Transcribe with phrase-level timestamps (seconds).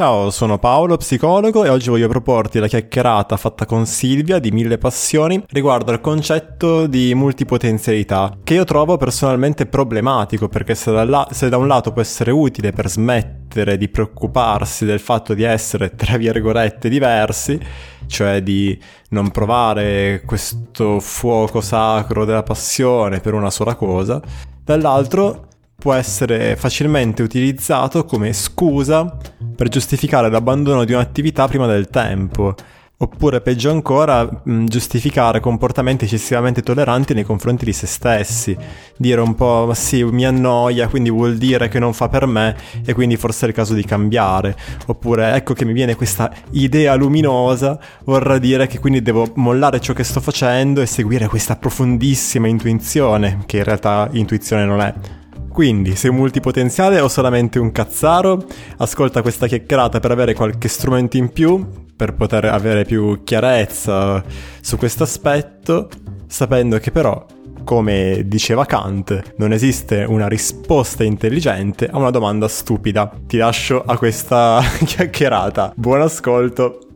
[0.00, 4.78] Ciao, sono Paolo, psicologo, e oggi voglio proporti la chiacchierata fatta con Silvia di Mille
[4.78, 11.28] Passioni riguardo al concetto di multipotenzialità, che io trovo personalmente problematico perché se da, la-
[11.30, 15.94] se da un lato può essere utile per smettere di preoccuparsi del fatto di essere,
[15.94, 17.60] tra virgolette, diversi,
[18.06, 18.80] cioè di
[19.10, 24.18] non provare questo fuoco sacro della passione per una sola cosa,
[24.64, 25.48] dall'altro
[25.80, 29.16] può essere facilmente utilizzato come scusa
[29.56, 32.54] per giustificare l'abbandono di un'attività prima del tempo,
[32.98, 38.54] oppure peggio ancora giustificare comportamenti eccessivamente tolleranti nei confronti di se stessi,
[38.98, 42.54] dire un po' ma sì mi annoia quindi vuol dire che non fa per me
[42.84, 44.54] e quindi forse è il caso di cambiare,
[44.86, 49.94] oppure ecco che mi viene questa idea luminosa, vorrà dire che quindi devo mollare ciò
[49.94, 55.19] che sto facendo e seguire questa profondissima intuizione, che in realtà intuizione non è.
[55.52, 58.44] Quindi, sei un multipotenziale o solamente un cazzaro?
[58.78, 64.22] Ascolta questa chiacchierata per avere qualche strumento in più, per poter avere più chiarezza
[64.60, 65.88] su questo aspetto,
[66.26, 67.26] sapendo che però,
[67.64, 73.10] come diceva Kant, non esiste una risposta intelligente a una domanda stupida.
[73.26, 75.72] Ti lascio a questa chiacchierata.
[75.74, 76.86] Buon ascolto!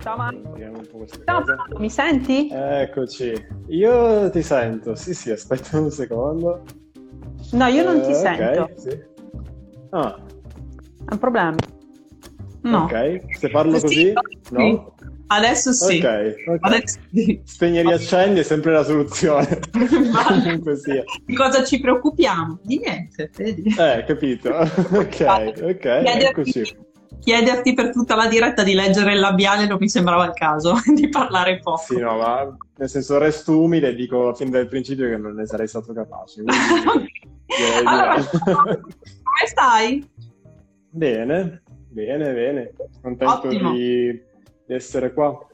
[0.00, 0.56] Ciao Marco.
[1.24, 1.44] Ciao,
[1.78, 2.48] mi senti?
[2.50, 3.32] Eccoci.
[3.68, 4.94] Io ti sento.
[4.94, 6.62] Sì, sì, aspetta un secondo.
[7.52, 8.62] No, io non ti uh, sento.
[8.62, 9.02] Ok, sì.
[9.90, 10.18] Ah.
[11.08, 11.54] È un problema.
[12.62, 12.84] No.
[12.84, 14.14] Ok, se parlo così, sì.
[14.50, 14.94] no?
[15.28, 15.98] Adesso sì.
[15.98, 16.58] Ok, okay.
[16.60, 17.40] Adesso sì.
[17.44, 19.60] Spegni e riaccendi è sempre la soluzione.
[19.70, 21.04] Comunque sia.
[21.24, 22.58] Di cosa ci preoccupiamo?
[22.62, 23.74] Di niente, vedi?
[23.78, 24.50] Eh, capito.
[24.56, 26.86] ok, ok, eccoci
[27.20, 31.08] chiederti per tutta la diretta di leggere il labiale non mi sembrava il caso di
[31.08, 31.82] parlare poco.
[31.82, 35.46] Sì, no, ma nel senso resto umile e dico fin dal principio che non ne
[35.46, 36.42] sarei stato capace.
[36.42, 37.12] Quindi,
[37.84, 40.10] allora, come stai?
[40.90, 42.72] Bene, bene, bene.
[43.00, 44.20] Contento di,
[44.66, 45.46] di essere qua.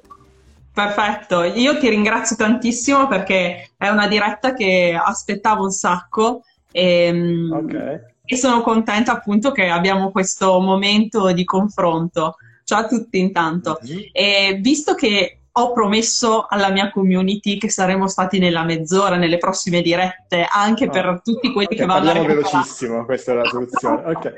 [0.72, 6.42] Perfetto, io ti ringrazio tantissimo perché è una diretta che aspettavo un sacco.
[6.72, 12.36] E, ehm, ok e sono contenta appunto che abbiamo questo momento di confronto.
[12.64, 13.78] Ciao a tutti intanto.
[13.84, 13.98] Mm-hmm.
[14.12, 19.82] E visto che ho promesso alla mia community che saremmo stati nella mezz'ora, nelle prossime
[19.82, 20.90] dirette, anche oh.
[20.90, 24.02] per tutti quelli okay, che vanno a Parliamo velocissimo, questa è la soluzione.
[24.04, 24.34] ok.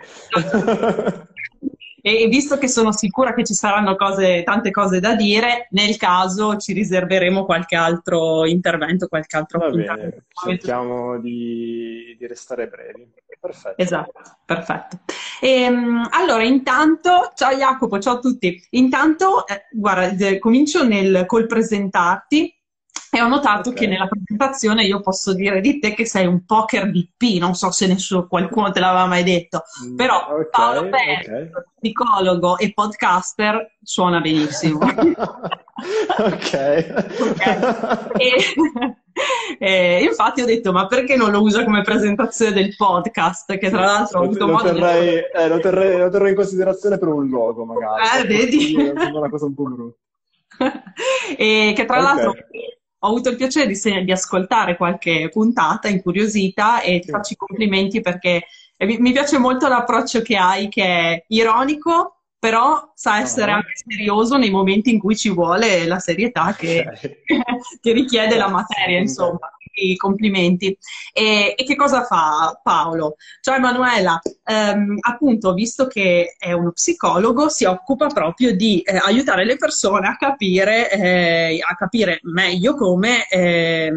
[2.08, 6.56] e visto che sono sicura che ci saranno cose, tante cose da dire, nel caso
[6.56, 13.12] ci riserveremo qualche altro intervento, qualche altro Va bene, cerchiamo di, di restare brevi.
[13.40, 13.82] Perfetto.
[13.82, 14.98] Esatto, perfetto.
[15.40, 18.64] E, ehm, allora, intanto, ciao Jacopo, ciao a tutti.
[18.70, 22.55] Intanto, eh, guarda, comincio nel, col presentarti
[23.16, 23.80] e ho notato okay.
[23.80, 27.70] che nella presentazione io posso dire di te che sei un poker DP, non so
[27.70, 31.50] se nessuno, qualcuno te l'aveva mai detto, mm, però okay, Paolo Perez, okay.
[31.80, 34.80] psicologo e podcaster, suona benissimo.
[36.18, 36.52] ok.
[38.16, 38.34] E,
[39.58, 43.56] e, infatti ho detto, ma perché non lo usa come presentazione del podcast?
[43.56, 45.16] Che tra l'altro ho avuto lo modo terrei, di...
[45.40, 48.02] eh, lo, terrei, lo terrei in considerazione per un logo, magari.
[48.20, 48.74] Eh, vedi?
[48.74, 50.00] È una cosa un po' brutta.
[51.36, 52.14] e che tra okay.
[52.14, 52.34] l'altro
[52.98, 58.00] ho avuto il piacere di, di, ascoltare qualche puntata incuriosita e ti faccio i complimenti
[58.00, 58.46] perché
[58.78, 63.56] mi piace molto l'approccio che hai, che è ironico, però sa essere uh-huh.
[63.56, 66.84] anche serioso nei momenti in cui ci vuole la serietà che,
[67.80, 70.76] che richiede la materia, insomma i complimenti.
[71.12, 73.16] E, e, che cosa fa Paolo?
[73.40, 79.44] Cioè Emanuela, ehm, appunto, visto che è uno psicologo, si occupa proprio di eh, aiutare
[79.44, 83.26] le persone a capire, eh, a capire meglio come...
[83.28, 83.92] Eh,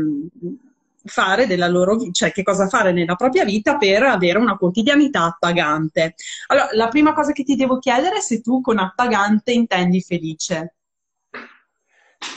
[1.10, 5.24] fare della loro vita, cioè che cosa fare nella propria vita per avere una quotidianità
[5.24, 6.16] appagante.
[6.48, 10.76] Allora, la prima cosa che ti devo chiedere è se tu con appagante intendi felice.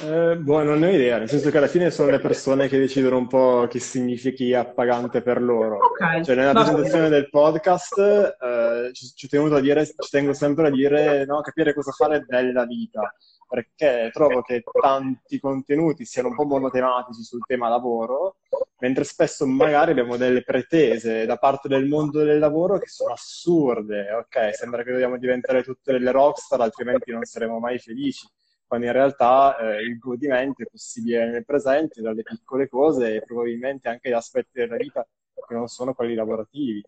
[0.02, 2.78] Eh, boh, non ne ho idea, nel senso che alla fine sono le persone che
[2.78, 5.78] decidono un po' che significhi appagante per loro.
[5.78, 6.24] Okay.
[6.24, 11.24] Cioè, nella presentazione del podcast eh, ci, ci, a dire, ci tengo sempre a dire,
[11.24, 13.14] no, capire cosa fare della vita,
[13.48, 18.38] perché trovo che tanti contenuti siano un po' monotematici sul tema lavoro,
[18.78, 24.12] mentre spesso magari abbiamo delle pretese da parte del mondo del lavoro che sono assurde.
[24.12, 28.26] Ok, sembra che dobbiamo diventare tutte delle rockstar, altrimenti non saremo mai felici
[28.72, 33.90] quando in realtà eh, il godimento è possibile nel presente, dalle piccole cose e probabilmente
[33.90, 35.06] anche da aspetti della vita
[35.46, 36.82] che non sono quelli lavorativi.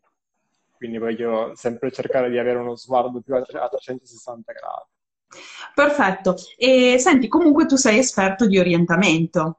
[0.74, 5.44] Quindi voglio sempre cercare di avere uno sguardo più a 360 gradi.
[5.74, 6.36] Perfetto.
[6.56, 9.58] E senti, comunque tu sei esperto di orientamento.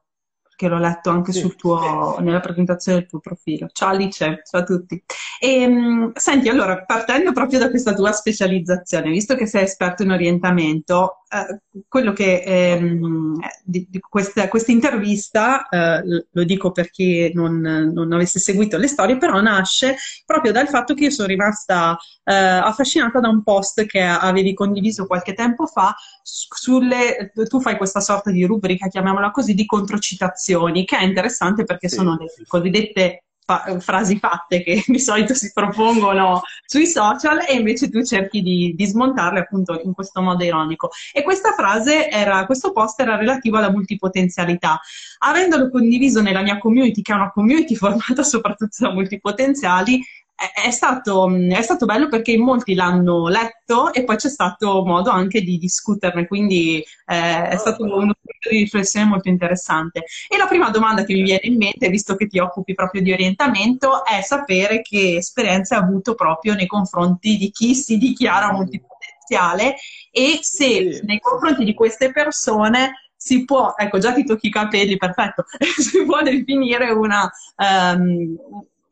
[0.56, 1.56] che l'ho letto anche sì.
[1.56, 3.68] tuo, nella presentazione del tuo profilo.
[3.72, 5.04] Ciao Alice, ciao a tutti.
[5.40, 10.12] E, ehm, senti, allora, partendo proprio da questa tua specializzazione, visto che sei esperto in
[10.12, 17.32] orientamento, eh, quello che ehm, di, di questa, questa, intervista, eh, lo dico per chi
[17.34, 19.96] non, non, avesse seguito le storie, però nasce
[20.26, 25.08] proprio dal fatto che io sono rimasta eh, affascinata da un post che avevi condiviso
[25.08, 30.98] qualche tempo fa sulle, tu fai questa sorta di rubrica, chiamiamola così, di controcitazioni, che
[30.98, 36.42] è interessante perché sì, sono le cosiddette fa- frasi fatte che di solito si propongono
[36.66, 40.90] sui social e invece tu cerchi di, di, smontarle appunto in questo modo ironico.
[41.14, 44.80] E questa frase era, questo post era relativo alla multipotenzialità.
[45.20, 50.02] Avendolo condiviso nella mia community, che è una community formata soprattutto da multipotenziali,
[50.36, 55.10] è stato, è stato, bello perché in molti l'hanno letto e poi c'è stato modo
[55.10, 58.18] anche di discuterne, quindi eh, è stato uno spunto
[58.50, 60.04] di riflessione molto interessante.
[60.28, 63.12] E la prima domanda che mi viene in mente, visto che ti occupi proprio di
[63.12, 69.76] orientamento, è sapere che esperienze hai avuto proprio nei confronti di chi si dichiara multipotenziale
[70.12, 74.98] e se nei confronti di queste persone si può, ecco già ti tocchi i capelli,
[74.98, 75.46] perfetto,
[75.78, 77.30] si può definire una...
[77.58, 78.38] Um,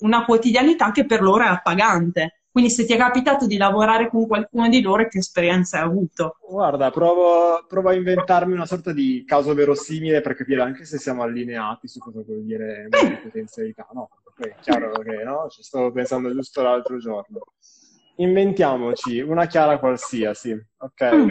[0.04, 2.43] una quotidianità che per loro è appagante.
[2.54, 6.38] Quindi se ti è capitato di lavorare con qualcuno di loro, che esperienza hai avuto?
[6.48, 11.24] Guarda, provo, provo a inventarmi una sorta di caso verosimile per capire anche se siamo
[11.24, 12.90] allineati su cosa vuol dire
[13.24, 13.88] potenzialità.
[13.94, 15.48] No, poi è chiaro che no?
[15.50, 17.40] Ci stavo pensando giusto l'altro giorno.
[18.18, 21.16] Inventiamoci una Chiara qualsiasi, ok?
[21.16, 21.30] Mm.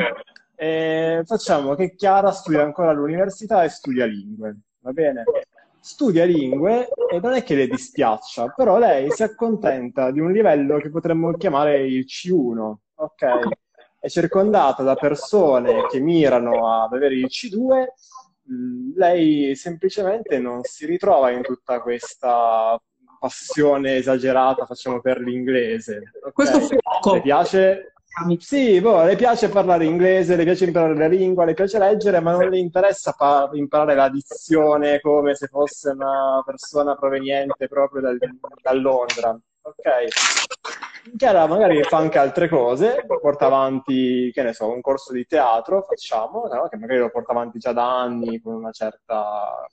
[0.56, 5.22] E facciamo che Chiara studia ancora all'università e studia lingue, va bene?
[5.82, 10.78] Studia lingue e non è che le dispiaccia, però lei si accontenta di un livello
[10.78, 13.48] che potremmo chiamare il C1, ok?
[13.98, 17.84] È circondata da persone che mirano ad avere il C2,
[18.52, 22.80] mm, lei semplicemente non si ritrova in tutta questa
[23.18, 26.12] passione esagerata, facciamo per l'inglese.
[26.18, 26.32] Okay?
[26.32, 27.14] Questo fuoco.
[27.14, 27.92] Le piace
[28.38, 32.32] sì, boh, le piace parlare inglese, le piace imparare la lingua, le piace leggere, ma
[32.32, 38.18] non le interessa pa- imparare la dizione come se fosse una persona proveniente proprio dal,
[38.60, 39.38] da Londra.
[39.62, 41.16] Ok?
[41.16, 45.82] Chiara magari fa anche altre cose, porta avanti, che ne so, un corso di teatro,
[45.82, 46.68] facciamo, no?
[46.68, 49.66] che magari lo porta avanti già da anni con una certa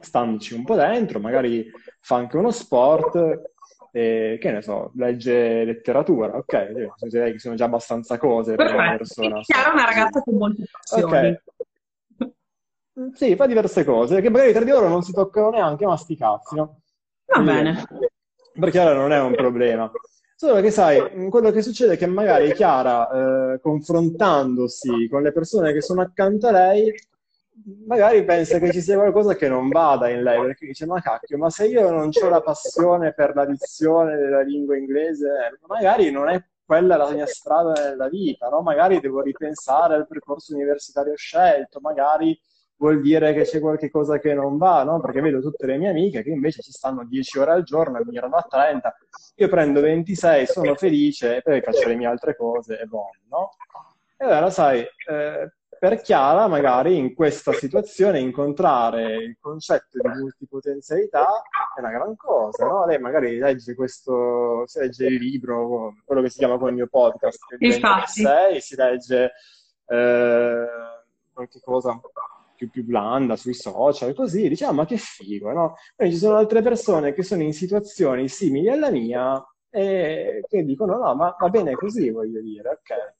[0.00, 1.70] standoci un po' dentro, magari
[2.00, 3.52] fa anche uno sport,
[3.90, 8.76] e, che ne so, legge letteratura, ok, direi che sono già abbastanza cose Perfetto.
[8.76, 9.40] per una persona.
[9.40, 11.04] Chiara è una ragazza con molte passioni.
[11.04, 11.40] Okay.
[13.14, 16.16] Sì, fa diverse cose, che magari tra di loro non si toccano neanche, ma sti
[16.16, 16.80] cazzi, no?
[17.26, 17.84] Va Quindi, bene.
[18.58, 19.90] Per Chiara non è un problema.
[20.34, 25.72] Solo che sai, quello che succede è che magari Chiara, eh, confrontandosi con le persone
[25.72, 26.92] che sono accanto a lei,
[27.86, 31.38] magari pensa che ci sia qualcosa che non vada in lei, perché dice, ma cacchio,
[31.38, 36.28] ma se io non ho la passione per la dizione della lingua inglese, magari non
[36.28, 38.60] è quella la mia strada nella vita, no?
[38.60, 42.38] Magari devo ripensare al percorso universitario scelto, magari
[42.76, 45.00] vuol dire che c'è qualche cosa che non va, no?
[45.00, 48.04] Perché vedo tutte le mie amiche che invece ci stanno 10 ore al giorno e
[48.04, 48.96] mirano a 30,
[49.36, 53.50] io prendo 26, sono felice e poi faccio le mie altre cose e boh, no?
[54.16, 61.26] E allora, sai, eh, per Chiara, magari in questa situazione, incontrare il concetto di multipotenzialità
[61.76, 62.84] è una gran cosa, no?
[62.86, 66.88] Lei magari legge questo, si legge il libro, quello che si chiama con il mio
[66.88, 68.60] podcast, Infatti.
[68.60, 69.32] si legge
[69.86, 70.66] eh,
[71.32, 72.00] qualche cosa
[72.56, 75.76] più, più blanda sui social, così, dice, ah, ma che figo, no?
[75.94, 80.96] Poi ci sono altre persone che sono in situazioni simili alla mia e che dicono,
[80.96, 83.16] no, ma va bene così, voglio dire, ok.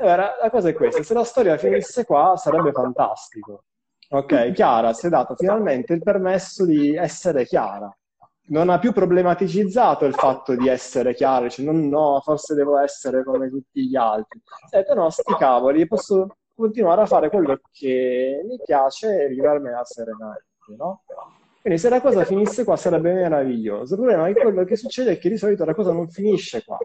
[0.00, 3.64] Allora, la cosa è questa, se la storia finisse qua sarebbe fantastico.
[4.12, 7.94] Ok, Chiara si è dato finalmente il permesso di essere chiara.
[8.46, 13.22] Non ha più problematicizzato il fatto di essere chiara, dice non no, forse devo essere
[13.22, 14.40] come tutti gli altri.
[14.70, 16.26] Ha detto no, sti cavoli, posso
[16.56, 20.46] continuare a fare quello che mi piace e vivermela serenamente,
[20.78, 21.02] no?
[21.60, 23.94] Quindi se la cosa finisse qua sarebbe meraviglioso.
[23.94, 26.64] Il problema è che quello che succede è che di solito la cosa non finisce
[26.64, 26.78] qua.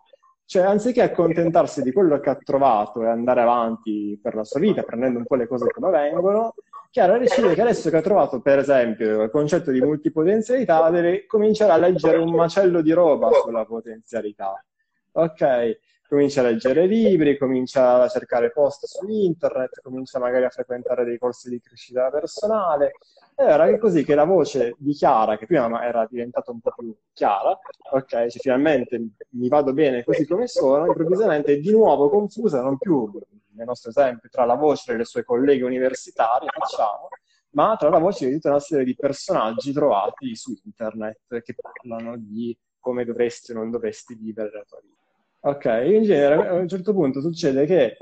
[0.47, 4.83] Cioè, anziché accontentarsi di quello che ha trovato e andare avanti per la sua vita,
[4.83, 6.53] prendendo un po' le cose come vengono,
[6.95, 11.73] Chiara decide che adesso che ha trovato, per esempio, il concetto di multipotenzialità, deve cominciare
[11.73, 14.63] a leggere un macello di roba sulla potenzialità.
[15.11, 15.79] Ok?
[16.07, 21.17] Comincia a leggere libri, comincia a cercare post su internet, comincia magari a frequentare dei
[21.17, 22.93] corsi di crescita personale,
[23.35, 27.57] era così che la voce di Chiara, che prima era diventata un po' più chiara,
[27.91, 32.77] ok, cioè finalmente mi vado bene così come sono, improvvisamente è di nuovo confusa, non
[32.77, 33.11] più
[33.55, 37.09] nel nostro esempio tra la voce delle sue colleghe universitarie, facciamo,
[37.51, 42.15] ma tra la voce di tutta una serie di personaggi trovati su internet che parlano
[42.17, 44.93] di come dovresti o non dovresti vivere la tua vita.
[45.41, 47.97] Ok, in genere a un certo punto succede che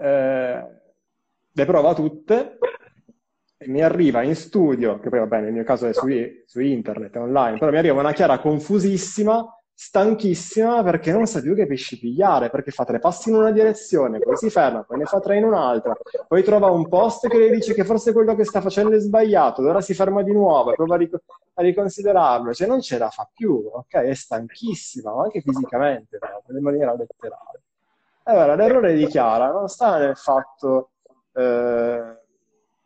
[0.00, 0.66] eh,
[1.52, 2.58] le prova tutte
[3.66, 6.06] mi arriva in studio, che poi va bene, nel mio caso è su,
[6.46, 11.66] su internet, online, però mi arriva una chiara confusissima stanchissima perché non sa più che
[11.66, 15.18] pesci pigliare, perché fa tre passi in una direzione, poi si ferma, poi ne fa
[15.18, 15.96] tre in un'altra,
[16.28, 19.60] poi trova un post che le dice che forse quello che sta facendo è sbagliato,
[19.60, 21.20] allora si ferma di nuovo e prova a, ric-
[21.54, 23.94] a riconsiderarlo, cioè non ce la fa più, ok?
[23.94, 27.62] È stanchissima, ma anche fisicamente, però, in maniera letterale.
[28.24, 30.90] Allora, l'errore di Chiara non sta nel fatto
[31.32, 32.21] eh,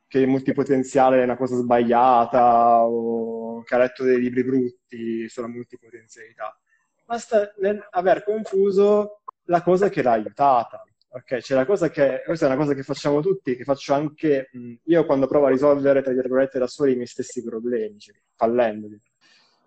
[0.06, 5.48] che il multipotenziale è una cosa sbagliata o che ha letto dei libri brutti sulla
[5.48, 6.58] multipotenzialità
[7.06, 7.54] basta
[7.90, 10.82] aver confuso la cosa che l'ha aiutata.
[11.08, 14.50] Ok, cioè la cosa che, questa è una cosa che facciamo tutti, che faccio anche
[14.52, 18.14] mh, io quando provo a risolvere, tra virgolette, da soli i miei stessi problemi, cioè,
[18.34, 18.88] fallendo.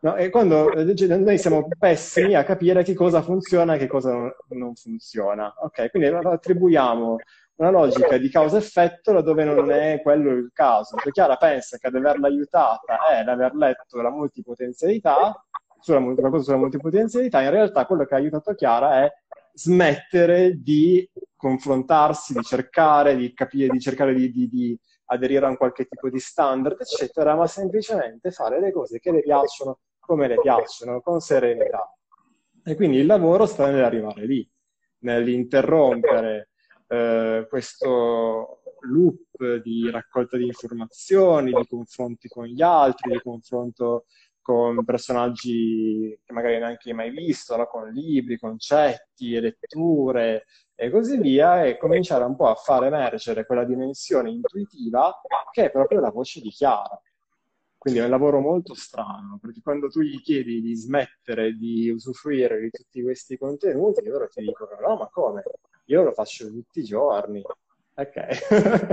[0.01, 4.31] No, e quando cioè, noi siamo pessimi a capire che cosa funziona e che cosa
[4.49, 5.51] non, funziona.
[5.61, 7.15] Ok, quindi attribuiamo
[7.59, 10.95] una logica di causa-effetto laddove non è quello il caso.
[10.97, 15.45] Cioè, Chiara pensa che ad averla aiutata è l'aver letto la multipotenzialità
[15.79, 19.11] sulla, qualcosa sulla multipotenzialità, in realtà quello che ha aiutato Chiara è
[19.53, 25.57] smettere di confrontarsi, di cercare di capire, di cercare di, di, di aderire a un
[25.57, 30.39] qualche tipo di standard, eccetera, ma semplicemente fare le cose che le piacciono come le
[30.39, 31.93] piacciono, con serenità.
[32.63, 34.49] E quindi il lavoro sta nell'arrivare lì,
[34.99, 36.48] nell'interrompere
[36.89, 44.05] eh, questo loop di raccolta di informazioni, di confronti con gli altri, di confronto
[44.41, 47.67] con personaggi che magari neanche hai mai visto, no?
[47.67, 53.65] con libri, concetti, letture e così via, e cominciare un po' a far emergere quella
[53.65, 55.13] dimensione intuitiva
[55.51, 56.99] che è proprio la voce di Chiara.
[57.77, 62.59] Quindi è un lavoro molto strano, perché quando tu gli chiedi di smettere di usufruire
[62.59, 65.43] di tutti questi contenuti, loro ti dicono no, ma come?
[65.89, 67.43] Io lo faccio tutti i giorni,
[67.99, 68.15] Ok,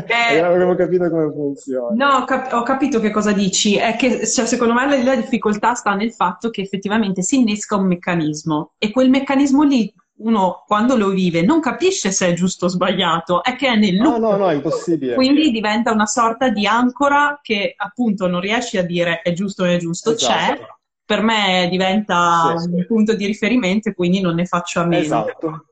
[0.08, 1.94] eh, avevo capito come funziona.
[1.94, 3.76] No, ho, cap- ho, capito che cosa dici.
[3.76, 7.76] È che cioè, secondo me la, la, difficoltà sta nel fatto che effettivamente si innesca
[7.76, 12.64] un meccanismo e quel meccanismo lì uno quando lo vive non capisce se è giusto
[12.64, 14.18] o sbagliato, è che è nel loop.
[14.18, 15.14] No, no, no, è impossibile.
[15.14, 19.66] Quindi diventa una sorta di ancora che appunto non riesci a dire è giusto o
[19.66, 20.32] è giusto, esatto.
[20.32, 20.66] c'è.
[21.04, 22.86] Per me diventa sì, un sì.
[22.86, 25.04] punto di riferimento e quindi non ne faccio a meno.
[25.04, 25.66] Esatto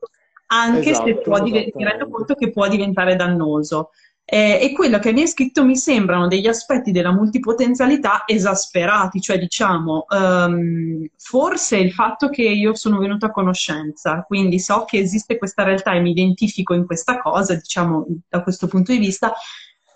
[0.47, 3.91] anche esatto, se può div- mi rendo conto che può diventare dannoso.
[4.27, 9.37] Eh, e quello che mi hai scritto mi sembrano degli aspetti della multipotenzialità esasperati, cioè
[9.37, 15.37] diciamo, um, forse il fatto che io sono venuta a conoscenza, quindi so che esiste
[15.37, 19.31] questa realtà e mi identifico in questa cosa, diciamo, da questo punto di vista,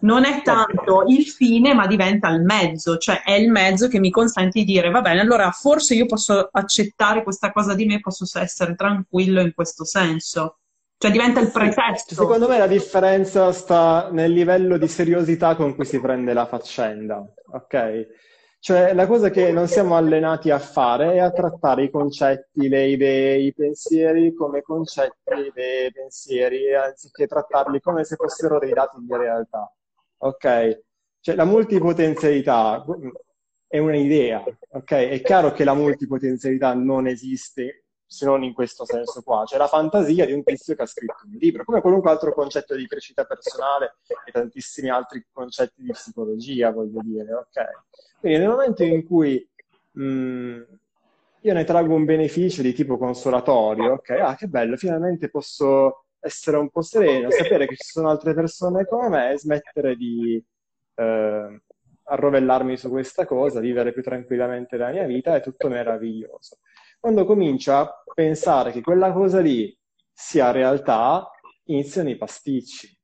[0.02, 4.12] non è tanto il fine, ma diventa il mezzo, cioè è il mezzo che mi
[4.12, 8.26] consente di dire, va bene, allora forse io posso accettare questa cosa di me, posso
[8.40, 10.60] essere tranquillo in questo senso.
[10.98, 12.14] Cioè diventa il pretesto.
[12.14, 17.26] Secondo me la differenza sta nel livello di seriosità con cui si prende la faccenda,
[17.54, 18.08] ok?
[18.60, 22.88] Cioè la cosa che non siamo allenati a fare è a trattare i concetti, le
[22.88, 29.16] idee, i pensieri come concetti, idee, pensieri, anziché trattarli come se fossero dei dati di
[29.16, 29.72] realtà
[30.20, 30.82] ok?
[31.22, 32.86] Cioè la multipotenzialità
[33.68, 34.92] è un'idea, ok?
[34.92, 39.44] È chiaro che la multipotenzialità non esiste se non in questo senso qua.
[39.46, 42.76] C'è la fantasia di un tizio che ha scritto un libro, come qualunque altro concetto
[42.76, 47.64] di crescita personale e tantissimi altri concetti di psicologia, voglio dire, ok?
[48.20, 49.48] Quindi nel momento in cui
[49.92, 50.62] mh,
[51.42, 54.10] io ne traggo un beneficio di tipo consolatorio, ok?
[54.10, 58.86] Ah, che bello, finalmente posso essere un po' sereno, sapere che ci sono altre persone
[58.86, 60.44] come me e smettere di
[60.96, 61.62] eh,
[62.04, 66.58] arrovellarmi su questa cosa, vivere più tranquillamente la mia vita, è tutto meraviglioso.
[67.00, 69.76] Quando comincio a pensare che quella cosa lì
[70.12, 71.30] sia realtà,
[71.66, 72.98] iniziano i pasticci.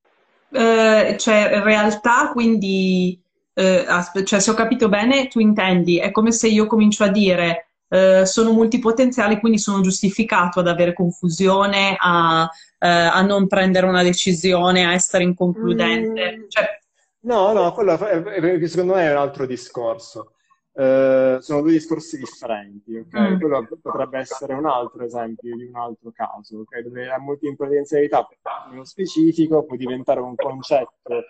[0.51, 3.21] Eh, cioè, realtà, quindi,
[3.53, 3.85] eh,
[4.25, 8.25] cioè, se ho capito bene, tu intendi, è come se io comincio a dire eh,
[8.25, 12.43] sono multipotenziali, quindi sono giustificato ad avere confusione, a,
[12.77, 16.37] eh, a non prendere una decisione, a essere inconcludente.
[16.37, 16.43] Mm.
[16.49, 16.79] Cioè...
[17.21, 20.31] No, no, quello è, secondo me è un altro discorso.
[20.73, 23.17] Uh, sono due discorsi differenti, ok?
[23.17, 23.39] Mm.
[23.39, 26.79] Quello potrebbe essere un altro esempio di un altro caso, ok?
[26.81, 28.27] Dove la multipotenzialità,
[28.69, 31.23] nello specifico, può diventare un concetto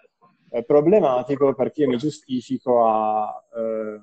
[0.49, 4.01] eh, problematico perché io mi giustifico a, eh,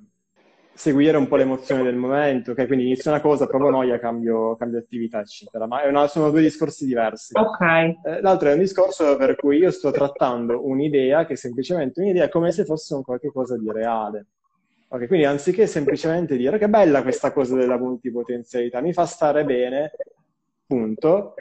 [0.74, 2.66] seguire un po' l'emozione del momento, ok?
[2.66, 5.66] Quindi inizio una cosa, provo noia, cambio, cambio attività, eccetera.
[5.66, 7.32] Ma una, sono due discorsi diversi.
[7.36, 7.60] Ok.
[8.04, 12.28] Eh, l'altro è un discorso per cui io sto trattando un'idea che è semplicemente un'idea
[12.28, 14.26] come se fosse un qualche cosa di reale.
[14.88, 19.92] Ok, quindi anziché semplicemente dire che bella questa cosa della multipotenzialità, mi fa stare bene,
[20.66, 21.34] punto,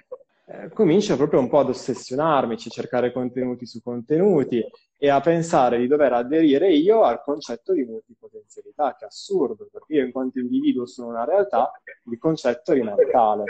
[0.53, 4.61] eh, comincio proprio un po' ad ossessionarmici, a cercare contenuti su contenuti
[4.97, 9.93] e a pensare di dover aderire io al concetto di multipotenzialità, che è assurdo, perché
[9.93, 11.71] io in quanto individuo sono una realtà,
[12.09, 13.43] il concetto rimane tale.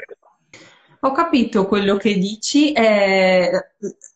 [0.99, 3.49] Ho capito quello che dici, è,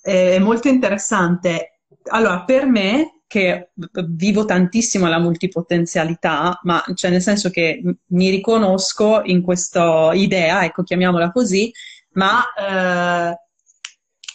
[0.02, 1.80] è molto interessante.
[2.10, 3.72] Allora, per me, che
[4.08, 10.84] vivo tantissimo la multipotenzialità, ma cioè nel senso che mi riconosco in questa idea, ecco,
[10.84, 11.72] chiamiamola così,
[12.16, 13.40] ma eh,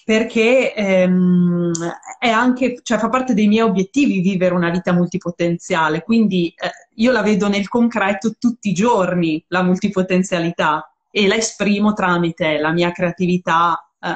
[0.05, 1.73] perché ehm,
[2.21, 7.23] anche, cioè fa parte dei miei obiettivi vivere una vita multipotenziale, quindi eh, io la
[7.23, 13.89] vedo nel concreto tutti i giorni, la multipotenzialità, e la esprimo tramite la mia creatività,
[14.01, 14.09] eh,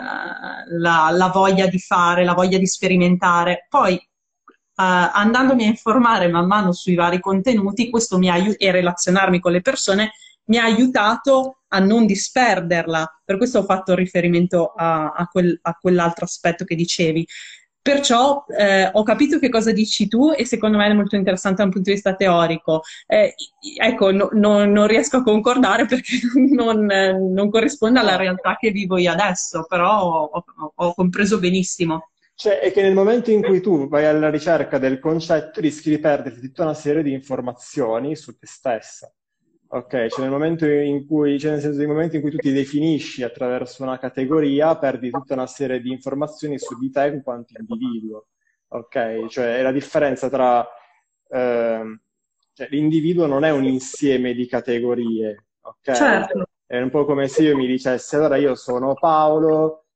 [0.79, 3.67] la, la, voglia di fare, la voglia di sperimentare.
[3.69, 4.03] Poi, eh,
[4.75, 9.61] andandomi a informare man mano sui vari contenuti, questo mi aiuta e relazionarmi con le
[9.61, 10.13] persone,
[10.47, 13.21] mi ha aiutato a non disperderla.
[13.25, 17.27] Per questo ho fatto riferimento a, a, quel, a quell'altro aspetto che dicevi.
[17.83, 21.65] Perciò eh, ho capito che cosa dici tu e secondo me è molto interessante da
[21.65, 22.81] un punto di vista teorico.
[23.07, 23.35] Eh,
[23.79, 26.19] ecco, no, no, non riesco a concordare perché
[26.55, 32.09] non, non, corrisponde alla realtà che vivo io adesso, però ho, ho compreso benissimo.
[32.37, 35.99] Cioè, è che nel momento in cui tu vai alla ricerca del concetto rischi di
[35.99, 39.13] perdere tutta una serie di informazioni su te stessa.
[39.75, 42.53] Ok, cioè nel momento in cui, cioè nel senso nel momento in cui tu ti
[42.53, 47.55] definisci attraverso una categoria, perdi tutta una serie di informazioni su di te in quanto
[47.59, 48.27] individuo.
[48.69, 50.65] Ok, cioè è la differenza tra
[51.29, 51.99] eh,
[52.53, 55.93] cioè, l'individuo non è un insieme di categorie, ok?
[55.93, 56.45] Certo.
[56.65, 59.87] È un po' come se io mi dicessi, allora io sono Paolo,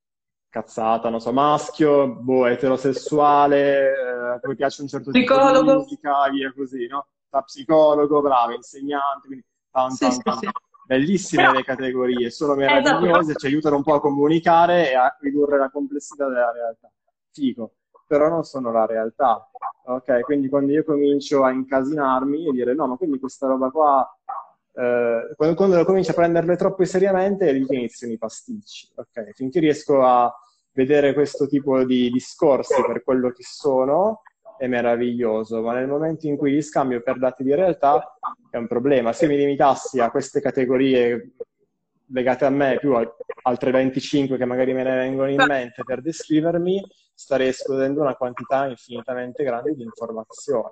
[0.49, 5.59] cazzata, non so, maschio, boh, eterosessuale, eh, mi piace un certo psicologo.
[5.59, 7.07] tipo di musica, via così, no?
[7.29, 10.49] Da psicologo, bravo, insegnante, quindi Tan, sì, tan, sì,
[10.89, 11.55] Bellissime Però...
[11.55, 13.39] le categorie, sono meravigliose, esatto.
[13.39, 16.91] ci aiutano un po' a comunicare e a ridurre la complessità della realtà.
[17.31, 17.73] Figo,
[18.07, 19.51] però non sono la realtà.
[19.85, 24.17] Ok, quindi quando io comincio a incasinarmi e dire no, ma quindi questa roba qua,
[24.73, 28.89] eh, quando, quando comincio a prenderle troppo seriamente, lì iniziano i pasticci.
[28.95, 30.33] Ok, finché riesco a
[30.71, 34.23] vedere questo tipo di discorsi per quello che sono,
[34.59, 38.17] è meraviglioso, ma nel momento in cui li scambio per dati di realtà
[38.51, 39.13] è un problema.
[39.13, 41.31] Se mi limitassi a queste categorie
[42.11, 42.93] legate a me, più
[43.43, 48.67] altre 25 che magari me ne vengono in mente per descrivermi, starei escludendo una quantità
[48.67, 50.71] infinitamente grande di informazioni.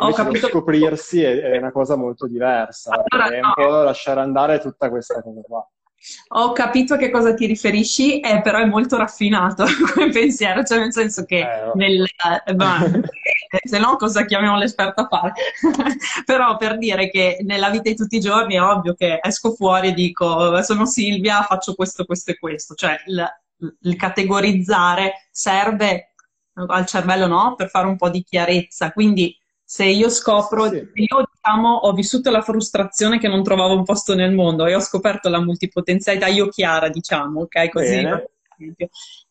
[0.00, 0.48] Invece capito...
[0.48, 5.22] scoprirsi è, è, una cosa molto diversa, allora, è un po' lasciare andare tutta questa
[5.22, 5.68] cosa qua.
[6.34, 10.78] Ho capito a che cosa ti riferisci, eh, però è molto raffinato come pensiero, cioè
[10.78, 12.78] nel senso che eh, nel, eh, bah,
[13.62, 15.32] se no cosa chiamiamo l'esperto a fare?
[16.24, 19.88] però per dire che nella vita di tutti i giorni è ovvio che esco fuori
[19.88, 23.24] e dico sono Silvia, faccio questo, questo e questo, cioè il,
[23.82, 26.14] il categorizzare serve
[26.54, 27.54] al cervello no?
[27.54, 29.36] per fare un po' di chiarezza, quindi
[29.68, 30.76] se io scopro, sì.
[30.94, 34.80] io diciamo ho vissuto la frustrazione che non trovavo un posto nel mondo e ho
[34.80, 37.68] scoperto la multipotenzialità, io chiara diciamo, ok?
[37.70, 38.06] Così.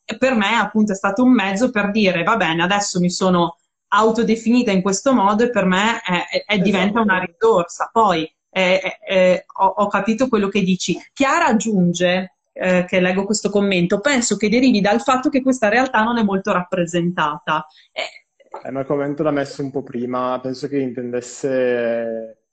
[0.08, 3.58] E per me appunto è stato un mezzo per dire va bene, adesso mi sono
[3.95, 6.63] autodefinita in questo modo e per me è, è, è esatto.
[6.63, 7.89] diventa una risorsa.
[7.91, 10.97] Poi eh, ho, ho, capito quello che dici.
[11.13, 16.03] Chiara aggiunge, eh, che leggo questo commento, penso che derivi dal fatto che questa realtà
[16.03, 17.65] non è molto rappresentata.
[17.91, 18.25] Eh,
[18.63, 22.43] eh, ma il commento l'ha messo un po' prima, penso che intendesse,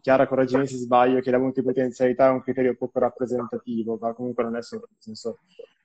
[0.00, 4.56] Chiara, correggimi se sbaglio, che la multipotenzialità è un criterio poco rappresentativo, ma comunque non
[4.56, 5.40] è solo, nel senso,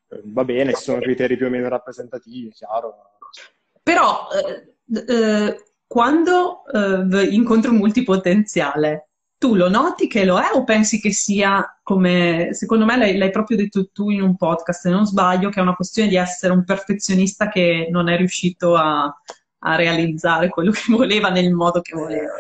[0.10, 3.18] eh, va bene, ci sono criteri più o meno rappresentativi, chiaro.
[3.82, 10.64] Però, eh, eh, quando eh, incontri un multipotenziale, tu lo noti che lo è o
[10.64, 14.90] pensi che sia come, secondo me l'hai, l'hai, proprio detto tu in un podcast, se
[14.90, 19.04] non sbaglio, che è una questione di essere un perfezionista che non è riuscito a,
[19.60, 22.32] a realizzare quello che voleva nel modo che voleva.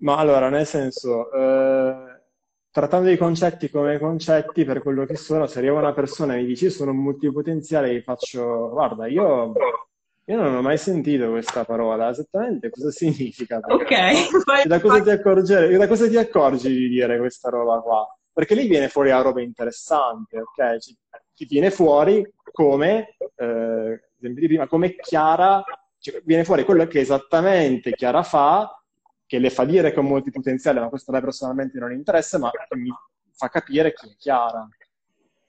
[0.00, 2.22] Ma allora, nel senso, eh,
[2.70, 6.46] trattando i concetti come concetti per quello che sono, se arriva una persona e mi
[6.46, 9.52] dice sono un multipotenziale, gli faccio, guarda, io,
[10.28, 13.60] io non ho mai sentito questa parola, esattamente cosa significa?
[13.62, 14.66] Ok.
[14.66, 18.06] Da, cosa ti accorgi, da cosa ti accorgi di dire questa roba qua?
[18.30, 20.78] Perché lì viene fuori la roba interessante, ok?
[20.78, 20.96] Ci,
[21.32, 25.64] ci viene fuori come, eh, prima, come Chiara
[25.98, 28.70] cioè, viene fuori quello che esattamente Chiara fa
[29.26, 32.38] che le fa dire che ho molti potenziali, ma questo a me personalmente non interessa,
[32.38, 32.90] ma mi
[33.32, 34.66] fa capire chi è Chiara,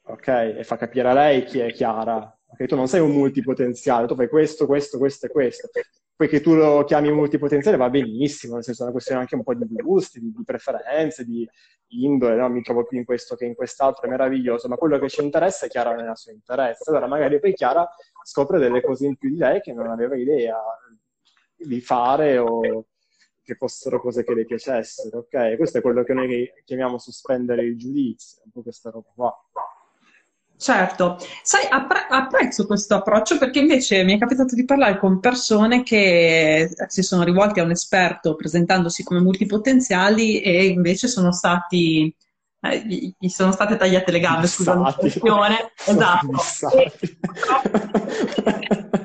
[0.04, 0.28] ok?
[0.28, 2.34] E fa capire a lei chi è Chiara.
[2.52, 2.68] Okay?
[2.68, 5.70] Tu non sei un multipotenziale, tu fai questo, questo, questo e questo.
[6.16, 9.44] Poi che tu lo chiami multipotenziale va benissimo, nel senso è una questione anche un
[9.44, 11.48] po' di gusti, di, di preferenze, di
[11.90, 12.50] indole, no?
[12.50, 15.66] mi trovo più in questo che in quest'altro, è meraviglioso, ma quello che ci interessa
[15.66, 16.90] è Chiara nella sua interesse.
[16.90, 17.88] Allora magari poi Chiara
[18.24, 20.58] scopre delle cose in più di lei che non aveva idea
[21.56, 22.86] di fare o
[23.42, 25.56] che fossero cose che le piacessero, ok?
[25.56, 29.34] Questo è quello che noi chiamiamo sospendere il giudizio, un po' questa roba qua.
[30.62, 35.84] Certo, sai, appre- apprezzo questo approccio perché invece mi è capitato di parlare con persone
[35.84, 42.14] che si sono rivolti a un esperto presentandosi come multipotenziali e invece sono stati,
[42.60, 45.72] eh, gli sono state tagliate le gambe, scusa l'espressione.
[45.88, 46.72] Esatto.
[46.74, 46.92] E,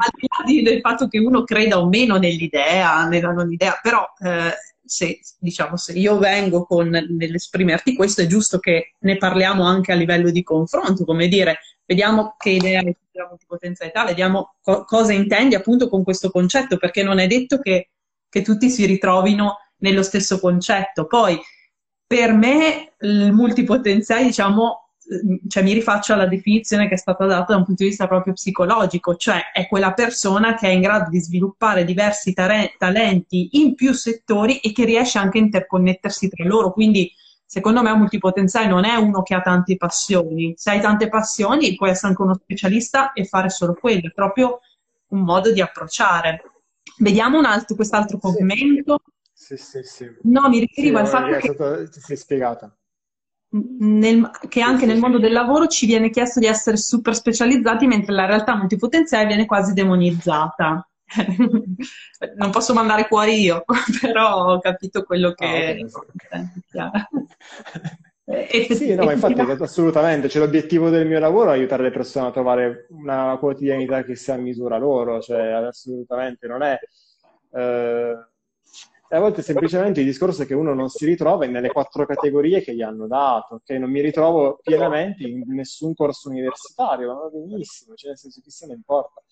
[0.00, 4.04] al di là del fatto che uno creda o meno nell'idea, nella non idea, però
[4.18, 4.52] eh,
[4.94, 9.96] se, diciamo, se io vengo con, nell'esprimerti questo, è giusto che ne parliamo anche a
[9.96, 15.57] livello di confronto, come dire, vediamo che idea hai della multipotenzialità, vediamo co- cosa intendi
[15.57, 17.90] appunto con questo concetto, perché non è detto che,
[18.28, 21.07] che tutti si ritrovino nello stesso concetto.
[21.07, 21.40] Poi,
[22.07, 24.84] per me, il multipotenziale, diciamo,
[25.48, 28.32] cioè mi rifaccio alla definizione che è stata data da un punto di vista proprio
[28.32, 33.74] psicologico, cioè è quella persona che è in grado di sviluppare diversi tare- talenti in
[33.74, 36.72] più settori e che riesce anche a interconnettersi tra loro.
[36.72, 37.12] Quindi,
[37.44, 40.54] secondo me, un multipotenziale non è uno che ha tante passioni.
[40.56, 44.60] Se hai tante passioni, puoi essere anche uno specialista e fare solo quello, è proprio
[45.08, 46.42] un modo di approcciare.
[46.98, 49.00] Vediamo un altro, quest'altro commento.
[49.32, 50.08] Sì, sì, sì.
[50.22, 51.52] No, mi riferivo al fatto che...
[51.52, 52.74] Stato, ti sei spiegata
[53.78, 58.12] nel, che anche nel mondo del lavoro ci viene chiesto di essere super specializzati, mentre
[58.12, 60.88] la realtà multipotenziale viene quasi demonizzata.
[62.36, 63.64] non posso mandare fuori io,
[64.00, 65.86] però ho capito quello che...
[66.76, 66.90] Ah,
[68.24, 68.74] okay.
[68.74, 72.32] sì, no, ma infatti assolutamente, cioè, l'obiettivo del mio lavoro è aiutare le persone a
[72.32, 76.78] trovare una quotidianità che sia a misura loro, cioè assolutamente non è...
[77.52, 78.32] Eh
[79.14, 82.62] e a volte semplicemente il discorso è che uno non si ritrova nelle quattro categorie
[82.62, 87.29] che gli hanno dato, che non mi ritrovo pienamente in nessun corso universitario, ma va
[87.29, 89.22] benissimo, cioè nel senso che se ne importa.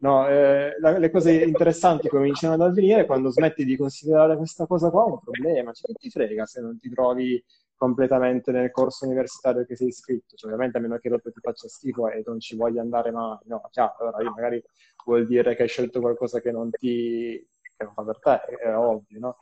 [0.00, 4.90] No, eh, la, le cose interessanti cominciano ad avvenire quando smetti di considerare questa cosa
[4.90, 7.42] qua un problema, cioè che ti frega se non ti trovi
[7.76, 11.66] completamente nel corso universitario che sei iscritto, cioè, ovviamente a meno che dopo ti faccia
[11.66, 14.62] schifo e non ci voglia andare mai, no, chiaro, allora magari
[15.06, 17.42] vuol dire che hai scelto qualcosa che non ti
[17.80, 19.36] che non fa per te, è ovvio, no?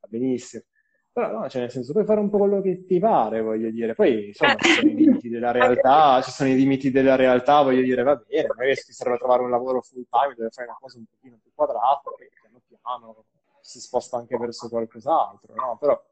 [0.00, 0.64] Va benissimo.
[1.12, 3.94] Però no, cioè nel senso puoi fare un po' quello che ti pare, voglio dire.
[3.94, 7.82] Poi insomma ci sono i limiti della realtà, ci sono i limiti della realtà, voglio
[7.82, 10.76] dire, va bene, magari se ti serve trovare un lavoro full time dove fai una
[10.80, 13.24] cosa un pochino più quadrata, poi piano piano
[13.60, 15.76] si sposta anche verso qualcos'altro, no?
[15.78, 16.02] Però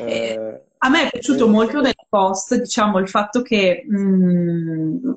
[0.00, 5.12] eh, a me è piaciuto molto del post, diciamo, il fatto che mh, mm,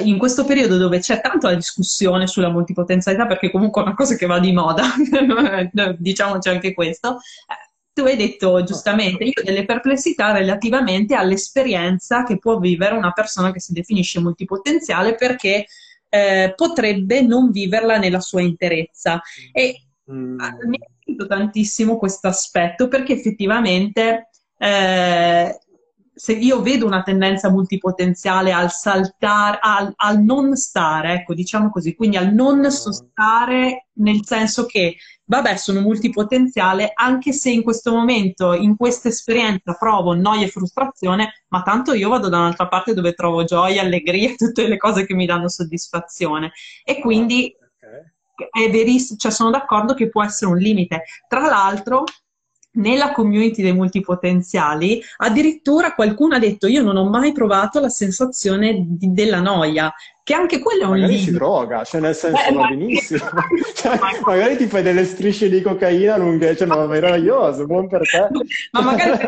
[0.00, 4.16] in questo periodo dove c'è tanto la discussione sulla multipotenzialità, perché comunque è una cosa
[4.16, 4.84] che va di moda,
[5.98, 12.38] diciamoci anche questo, eh, tu hai detto giustamente, io ho delle perplessità relativamente all'esperienza che
[12.38, 15.66] può vivere una persona che si definisce multipotenziale perché
[16.08, 19.20] eh, potrebbe non viverla nella sua interezza.
[19.52, 20.38] E mm.
[20.66, 24.28] mi è piaciuto tantissimo questo aspetto perché effettivamente
[24.58, 25.58] eh,
[26.22, 31.96] se io vedo una tendenza multipotenziale al saltare, al, al, non stare, ecco, diciamo così,
[31.96, 38.52] quindi al non sostare nel senso che, vabbè, sono multipotenziale, anche se in questo momento,
[38.52, 43.14] in questa esperienza provo noia e frustrazione, ma tanto io vado da un'altra parte dove
[43.14, 46.52] trovo gioia, allegria tutte le cose che mi danno soddisfazione.
[46.84, 47.52] E quindi
[48.48, 51.02] è verissimo, cioè sono d'accordo che può essere un limite.
[51.26, 52.04] Tra l'altro,
[52.74, 58.84] nella community dei multipotenziali, addirittura qualcuno ha detto io non ho mai provato la sensazione
[58.86, 59.92] di, della noia,
[60.24, 61.30] che anche quello è un magari limite.
[61.30, 63.24] si droga, cioè nel senso eh, va benissimo.
[63.74, 68.28] cioè, magari ti fai delle strisce di cocaina lunghe, cioè ma meraviglioso, buon per te.
[68.70, 69.18] ma magari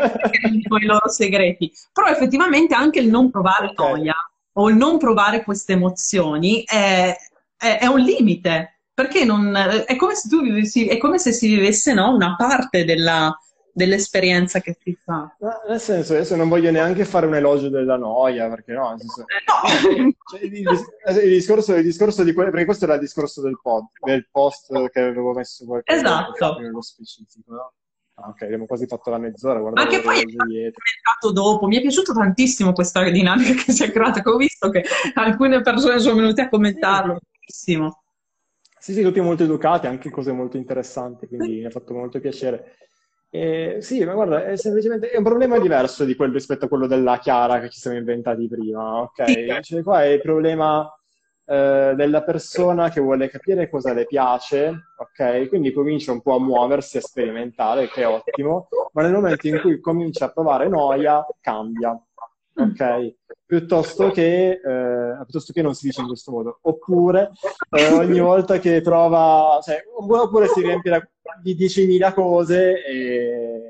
[0.51, 1.71] dico i loro segreti.
[1.91, 3.91] Però effettivamente anche il non provare okay.
[3.91, 4.15] noia
[4.53, 7.13] o il non provare queste emozioni è,
[7.57, 9.53] è, è un limite perché non,
[9.85, 13.37] è come se tu vivessi, è come se si vivesse no, una parte della,
[13.73, 15.35] dell'esperienza che si fa.
[15.37, 19.25] No, nel senso, adesso non voglio neanche fare un elogio della noia, perché no, senso,
[19.25, 20.13] no.
[20.31, 23.83] Cioè, il, il, discorso, il, discorso, di quello, perché questo era il discorso del, pod,
[23.99, 26.57] del post che avevo messo qualche esatto.
[26.59, 27.73] nello specifico, no?
[28.17, 29.59] Ah, ok, abbiamo quasi fatto la mezz'ora.
[29.73, 31.67] Anche poi è commentato dopo.
[31.67, 35.59] Mi è piaciuta tantissimo questa dinamica che si è creata, che ho visto che alcune
[35.59, 37.19] persone sono venute a commentarlo.
[37.29, 38.04] Benissimo.
[38.85, 42.75] Sì, sì, tutti molto educati, anche cose molto interessanti, quindi mi ha fatto molto piacere.
[43.31, 46.85] E, sì, ma guarda, è semplicemente è un problema diverso di quello rispetto a quello
[46.85, 49.59] della Chiara che ci siamo inventati prima, ok?
[49.61, 50.87] Cioè, qua è il problema
[51.45, 55.47] eh, della persona che vuole capire cosa le piace, ok?
[55.47, 59.61] Quindi comincia un po' a muoversi, a sperimentare, che è ottimo, ma nel momento in
[59.61, 61.99] cui comincia a provare noia, cambia,
[62.55, 63.15] ok?
[63.45, 66.59] Piuttosto che, eh, piuttosto che non si dice in questo modo.
[66.61, 67.31] Oppure
[67.69, 71.11] eh, ogni volta che trova, cioè, oppure si riempie
[71.43, 73.61] di 10.000 cose e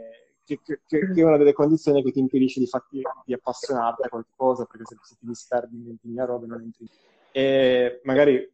[0.45, 4.09] che, che, che, è una delle condizioni che ti impedisce di, fatti, di appassionarti a
[4.09, 6.87] qualcosa, perché se, se ti disperdi in 20.000 robe non entri
[7.37, 8.49] e magari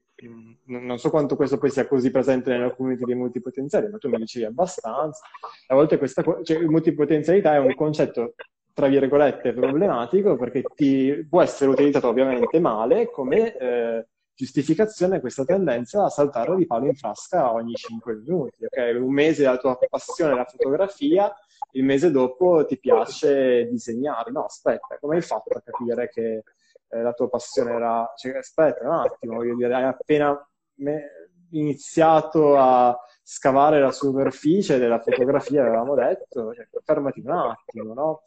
[0.65, 4.17] non so quanto questo poi sia così presente nella community dei multipotenziali, ma tu mi
[4.17, 5.21] dicevi abbastanza.
[5.67, 8.33] A volte questa cioè, multipotenzialità è un concetto,
[8.73, 16.05] tra virgolette, problematico perché ti, può essere utilizzato ovviamente male come eh, giustificazione questa tendenza
[16.05, 18.65] a saltare di palo in frasca ogni 5 minuti.
[18.65, 18.95] Okay?
[18.95, 21.31] Un mese la tua passione è la fotografia,
[21.71, 24.31] il mese dopo ti piace disegnare.
[24.31, 26.43] No, aspetta, come hai fatto a capire che
[26.89, 28.11] eh, la tua passione era...
[28.15, 30.35] Cioè, aspetta un attimo, voglio dire, hai appena
[30.75, 31.29] me...
[31.51, 38.23] iniziato a scavare la superficie della fotografia, avevamo detto, cioè, fermati un attimo, no?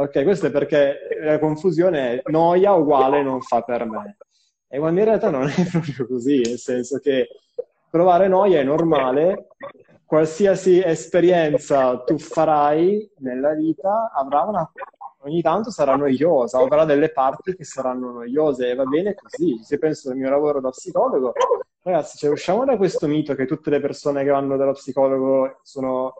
[0.00, 4.16] Ok, questo è perché la confusione è noia uguale non fa per me.
[4.68, 7.26] E quando in realtà non è proprio così, nel senso che
[7.90, 9.48] provare noia è normale,
[10.04, 14.70] qualsiasi esperienza tu farai nella vita avrà una
[15.22, 19.58] ogni tanto sarà noiosa, avrà delle parti che saranno noiose e va bene così.
[19.64, 21.32] Se penso al mio lavoro da psicologo,
[21.82, 26.14] ragazzi, cioè, usciamo da questo mito che tutte le persone che vanno dallo psicologo sono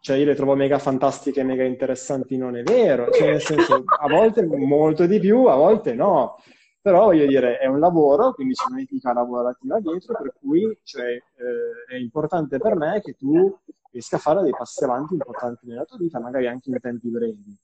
[0.00, 4.08] cioè io le trovo mega fantastiche, mega interessanti, non è vero, cioè nel senso a
[4.08, 6.36] volte molto di più, a volte no,
[6.80, 11.22] però voglio dire è un lavoro, quindi c'è un'etica lavorativa dietro, per cui cioè, eh,
[11.88, 13.56] è importante per me che tu
[13.90, 17.56] riesca a fare dei passi avanti importanti nella tua vita, magari anche in tempi brevi.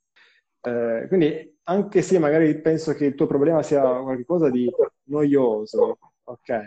[0.61, 4.71] Eh, quindi anche se magari penso che il tuo problema sia qualcosa di
[5.05, 6.61] noioso, ok,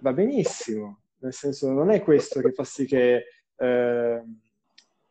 [0.00, 3.24] va benissimo, nel senso non è questo che fa sì che
[3.56, 4.22] eh,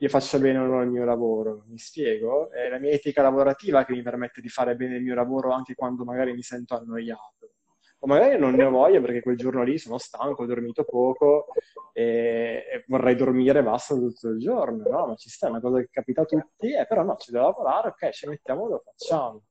[0.02, 3.86] io faccia bene o no il mio lavoro, mi spiego, è la mia etica lavorativa
[3.86, 7.52] che mi permette di fare bene il mio lavoro anche quando magari mi sento annoiato
[8.00, 11.48] o magari non ne ho voglia perché quel giorno lì sono stanco, ho dormito poco
[11.92, 15.08] e, vorrei dormire e basta tutto il giorno, no?
[15.08, 17.42] Ma ci sta, è una cosa che capita a tutti, eh, però no, c'è da
[17.42, 19.42] lavorare, ok, ci mettiamo lo facciamo.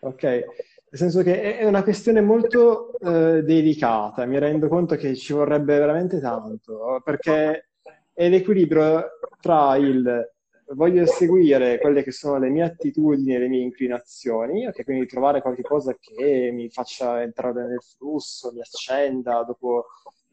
[0.00, 0.22] Ok?
[0.22, 5.78] Nel senso che è una questione molto eh, delicata, mi rendo conto che ci vorrebbe
[5.78, 7.71] veramente tanto, perché
[8.12, 10.30] è l'equilibrio tra il
[10.74, 14.84] voglio seguire quelle che sono le mie attitudini e le mie inclinazioni, okay?
[14.84, 19.86] quindi trovare qualcosa che mi faccia entrare nel flusso, mi accenda, dopo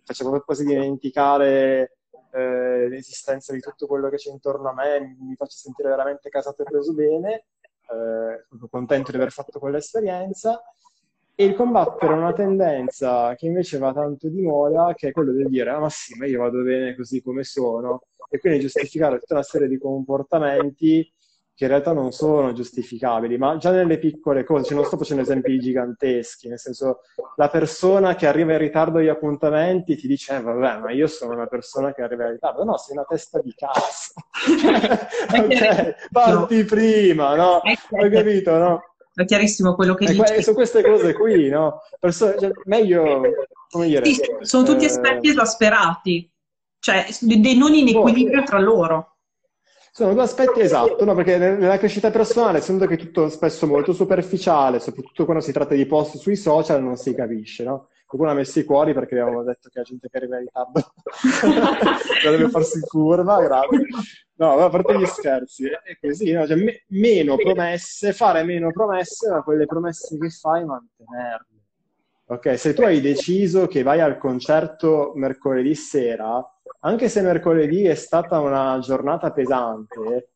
[0.04, 1.98] faccia quasi dimenticare
[2.32, 6.62] eh, l'esistenza di tutto quello che c'è intorno a me, mi faccia sentire veramente casato
[6.62, 7.46] e preso bene,
[7.90, 10.62] eh, contento di aver fatto quell'esperienza
[11.40, 15.46] e il combattere una tendenza che invece va tanto di moda, che è quello di
[15.46, 19.36] dire, ah ma sì, ma io vado bene così come sono, e quindi giustificare tutta
[19.36, 21.10] una serie di comportamenti
[21.56, 25.22] che in realtà non sono giustificabili, ma già nelle piccole cose, cioè non sto facendo
[25.22, 27.04] esempi giganteschi, nel senso
[27.38, 31.36] la persona che arriva in ritardo agli appuntamenti ti dice, eh, vabbè, ma io sono
[31.36, 34.12] una persona che arriva in ritardo, no, sei una testa di cazzo,
[35.40, 38.89] ok, parti prima, no, hai capito, no?
[39.22, 40.18] È chiarissimo quello che dici.
[40.18, 41.82] Que- su queste cose qui, no?
[42.00, 43.22] Perso- cioè, meglio,
[43.70, 44.06] come dire...
[44.06, 44.88] Sì, sono tutti eh...
[44.88, 46.32] aspetti esasperati,
[46.80, 48.00] cioè dei non in boh.
[48.00, 49.16] equilibrio tra loro.
[49.92, 51.14] Sono due aspetti esatto, no?
[51.16, 55.74] perché nella crescita personale, essendo che è tutto spesso molto superficiale, soprattutto quando si tratta
[55.74, 57.88] di post sui social, non si capisce, no?
[58.10, 60.94] Qualcuno ha messo i cuori perché avevamo detto che la gente che arriva in ritardo
[62.24, 63.86] deve farsi curva, grazie.
[64.38, 66.48] No, a parte gli scherzi, è così, no?
[66.48, 71.46] cioè, me- meno promesse, fare meno promesse, ma quelle promesse che fai mantenerle.
[72.26, 76.44] Ok, se tu hai deciso che vai al concerto mercoledì sera,
[76.80, 80.30] anche se mercoledì è stata una giornata pesante,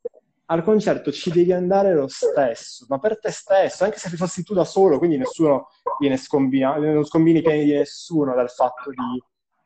[0.46, 4.52] al concerto ci devi andare lo stesso, ma per te stesso, anche se fossi tu
[4.54, 9.22] da solo, quindi nessuno viene scombinato, non scombini i piani di nessuno dal fatto di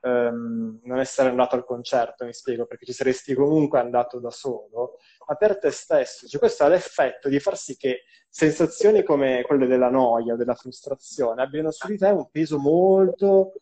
[0.08, 4.98] um, non essere andato al concerto, mi spiego, perché ci saresti comunque andato da solo,
[5.26, 6.26] ma per te stesso.
[6.28, 10.54] Cioè, questo ha l'effetto di far sì che sensazioni come quelle della noia o della
[10.54, 13.54] frustrazione abbiano su di te un peso molto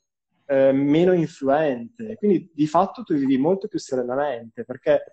[0.46, 2.16] eh, meno influente.
[2.16, 5.12] Quindi di fatto tu vivi molto più serenamente, perché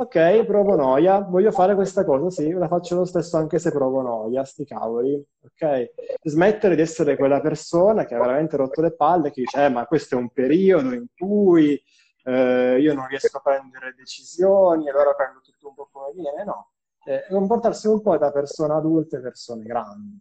[0.00, 4.00] ok, provo noia, voglio fare questa cosa, sì, la faccio lo stesso anche se provo
[4.00, 5.92] noia, sti cavoli, ok?
[6.22, 9.84] Smettere di essere quella persona che ha veramente rotto le palle, che dice, eh, ma
[9.84, 11.78] questo è un periodo in cui
[12.24, 16.70] eh, io non riesco a prendere decisioni, allora prendo tutto un po' come viene, no.
[17.04, 20.18] Eh, comportarsi un po' da persone adulte e persone grandi.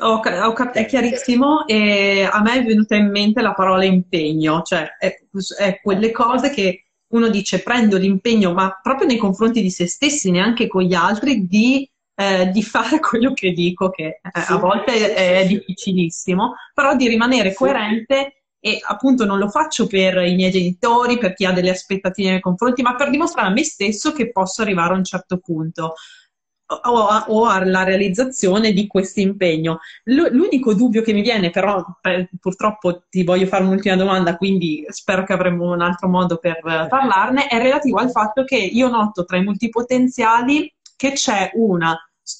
[0.00, 4.62] Ho, ho cap- è chiarissimo e a me è venuta in mente la parola impegno,
[4.62, 5.16] cioè è,
[5.58, 10.30] è quelle cose che uno dice prendo l'impegno, ma proprio nei confronti di se stessi,
[10.30, 14.56] neanche con gli altri, di, eh, di fare quello che dico, che eh, sì, a
[14.56, 20.18] volte sì, è sì, difficilissimo, però di rimanere coerente e appunto non lo faccio per
[20.18, 23.64] i miei genitori, per chi ha delle aspettative nei confronti, ma per dimostrare a me
[23.64, 25.94] stesso che posso arrivare a un certo punto
[26.72, 29.80] o, o alla realizzazione di questo impegno.
[30.04, 35.24] L'unico dubbio che mi viene, però per, purtroppo ti voglio fare un'ultima domanda, quindi spero
[35.24, 39.36] che avremo un altro modo per parlarne, è relativo al fatto che io noto tra
[39.36, 41.96] i multipotenziali che c'è una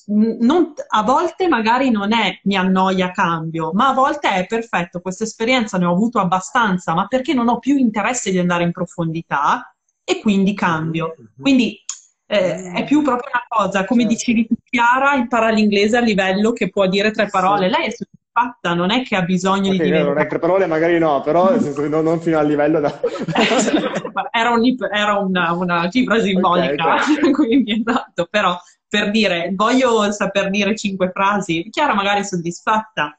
[0.06, 5.24] non, a volte magari non è mi annoia cambio, ma a volte è perfetto, questa
[5.24, 9.74] esperienza ne ho avuto abbastanza, ma perché non ho più interesse di andare in profondità
[10.04, 11.14] e quindi cambio.
[11.18, 11.40] Mm-hmm.
[11.40, 11.84] Quindi
[12.32, 14.16] eh, è più proprio una cosa, come certo.
[14.16, 17.68] dicevi tu, Chiara impara l'inglese a livello che può dire tre parole.
[17.68, 20.02] Lei è soddisfatta, non è che ha bisogno okay, di dire...
[20.02, 23.00] Non è tre parole, magari no, però non, non fino al livello da...
[24.32, 27.30] era, un, era una, una, cifra simbolica, okay, okay.
[27.32, 33.18] quindi esatto, però per dire, voglio saper dire cinque frasi, Chiara magari è soddisfatta.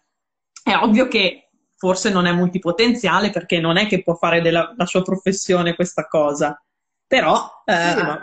[0.63, 5.04] È ovvio che forse non è multipotenziale perché non è che può fare della sua
[5.04, 6.60] professione questa cosa,
[7.06, 7.62] però...
[7.65, 8.21] Eh, sì, ma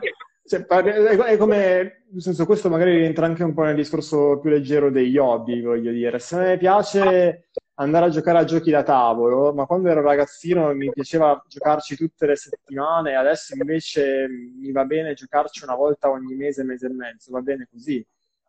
[0.50, 4.90] cioè, è come, nel senso, questo magari rientra anche un po' nel discorso più leggero
[4.90, 6.18] degli hobby, voglio dire.
[6.18, 10.74] Se a me piace andare a giocare a giochi da tavolo, ma quando ero ragazzino
[10.74, 16.34] mi piaceva giocarci tutte le settimane, adesso invece mi va bene giocarci una volta ogni
[16.34, 18.04] mese, mese e mezzo, va bene così.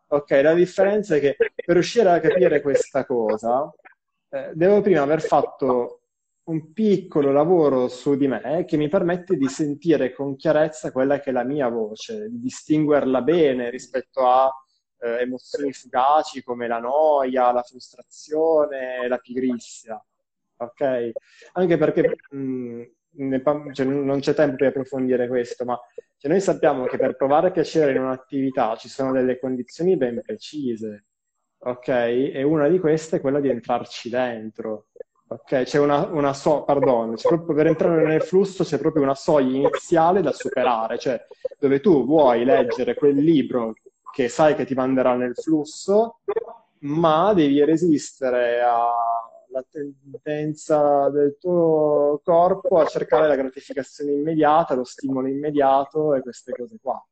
[0.08, 3.72] Ok, la differenza è che per riuscire a capire questa cosa,
[4.28, 6.01] eh, devo prima aver fatto
[6.44, 11.30] un piccolo lavoro su di me che mi permette di sentire con chiarezza quella che
[11.30, 14.50] è la mia voce, di distinguerla bene rispetto a
[14.98, 20.02] eh, emozioni fugaci come la noia, la frustrazione, la pigrizia.
[20.56, 21.12] Ok?
[21.52, 22.82] Anche perché mh,
[23.20, 25.78] mm, cioè, non c'è tempo per approfondire questo, ma
[26.16, 31.06] cioè, noi sappiamo che per provare piacere in un'attività ci sono delle condizioni ben precise.
[31.64, 31.88] Ok?
[31.88, 34.86] E una di queste è quella di entrarci dentro.
[35.32, 39.56] Ok, c'è una, una so, pardon, proprio, per entrare nel flusso c'è proprio una soglia
[39.56, 41.24] iniziale da superare, cioè
[41.58, 43.72] dove tu vuoi leggere quel libro
[44.12, 46.18] che sai che ti manderà nel flusso,
[46.80, 55.28] ma devi resistere alla tendenza del tuo corpo a cercare la gratificazione immediata, lo stimolo
[55.28, 57.02] immediato e queste cose qua.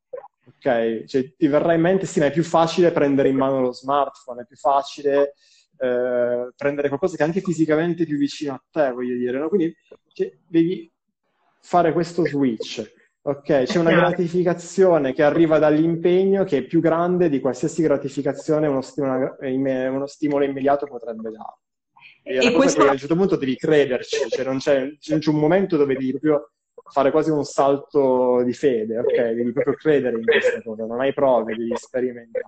[0.47, 1.05] Ok?
[1.05, 4.43] Cioè, ti verrà in mente, sì, ma è più facile prendere in mano lo smartphone,
[4.43, 5.33] è più facile
[5.81, 9.49] eh, prendere qualcosa che è anche fisicamente più vicino a te, voglio dire, no?
[9.49, 9.75] Quindi
[10.13, 10.91] cioè, devi
[11.59, 12.99] fare questo switch.
[13.23, 18.81] Ok, c'è una gratificazione che arriva dall'impegno che è più grande di qualsiasi gratificazione uno,
[18.81, 21.57] stimolo, uno stimolo immediato potrebbe dare.
[22.23, 22.81] E, e questo...
[22.81, 26.51] a un certo punto devi crederci, cioè non c'è, c'è, un momento dove devi proprio
[26.91, 29.15] fare quasi un salto di fede, ok?
[29.15, 32.45] Devi proprio credere in questa cosa, non hai prove, devi sperimentare.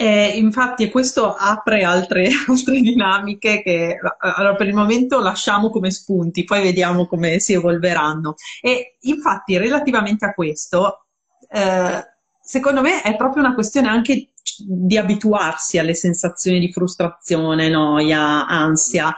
[0.00, 6.44] Eh, infatti questo apre altre, altre dinamiche che allora, per il momento lasciamo come spunti,
[6.44, 8.36] poi vediamo come si evolveranno.
[8.60, 11.06] E infatti relativamente a questo,
[11.50, 12.04] eh,
[12.40, 14.28] secondo me è proprio una questione anche
[14.68, 19.12] di abituarsi alle sensazioni di frustrazione, noia, ansia.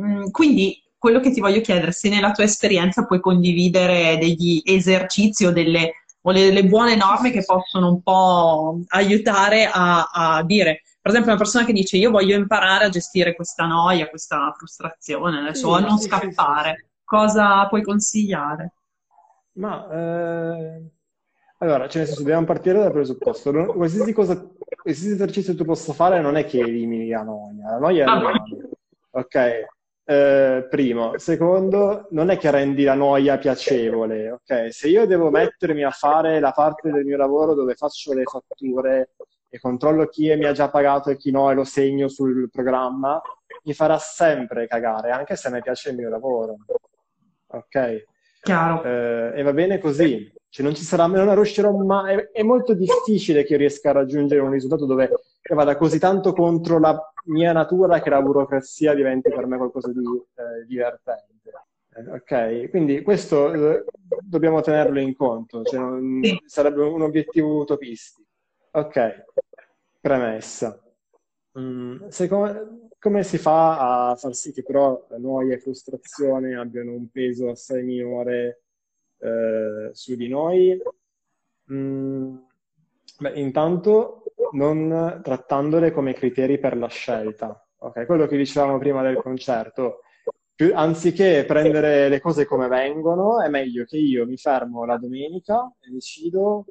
[0.00, 5.46] Mm, quindi quello che ti voglio chiedere, se nella tua esperienza puoi condividere degli esercizi
[5.46, 10.82] o delle o le, le buone norme che possono un po' aiutare a, a, dire,
[11.00, 15.38] per esempio una persona che dice io voglio imparare a gestire questa noia, questa frustrazione,
[15.38, 18.72] adesso, sì, a non sì, scappare, sì, cosa puoi consigliare?
[19.52, 20.90] Ma eh,
[21.58, 23.52] allora, cioè nel senso, dobbiamo partire dal presupposto.
[23.52, 24.50] Qualsiasi, cosa,
[24.82, 28.18] qualsiasi esercizio tu possa fare non è che elimini la noia, la noia è la
[28.18, 28.42] noia.
[29.10, 29.64] Ok,
[30.08, 31.18] eh, primo.
[31.18, 34.72] Secondo, non è che rendi la noia piacevole, ok?
[34.72, 39.10] Se io devo mettermi a fare la parte del mio lavoro dove faccio le fatture
[39.48, 43.20] e controllo chi mi ha già pagato e chi no e lo segno sul programma,
[43.64, 46.56] mi farà sempre cagare, anche se mi piace il mio lavoro.
[47.48, 48.04] Ok?
[48.46, 48.84] Chiaro.
[48.84, 50.32] Eh, e va bene così.
[50.48, 52.14] Cioè non ci sarà, non riuscirò mai.
[52.14, 55.10] È, è molto difficile che io riesca a raggiungere un risultato dove
[55.52, 59.98] vada così tanto contro la mia natura che la burocrazia diventi per me qualcosa di
[59.98, 61.34] eh, divertente.
[62.08, 63.84] Ok, quindi questo eh,
[64.22, 68.28] dobbiamo tenerlo in conto, cioè non, sarebbe un obiettivo utopistico.
[68.72, 69.24] Ok,
[70.00, 70.80] premessa.
[71.58, 77.08] Mm, secondo, come si fa a far sì che però noia e frustrazione abbiano un
[77.10, 78.62] peso assai minore
[79.18, 80.80] eh, su di noi?
[81.72, 82.36] Mm,
[83.18, 84.22] beh, intanto
[84.52, 87.60] non trattandole come criteri per la scelta.
[87.78, 90.00] Ok, quello che dicevamo prima del concerto
[90.54, 95.70] più, anziché prendere le cose come vengono, è meglio che io mi fermo la domenica
[95.80, 96.64] e decido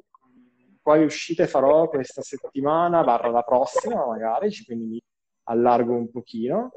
[0.82, 5.02] quali uscite farò questa settimana, barra la prossima magari, quindi mi
[5.46, 6.72] allargo un pochino.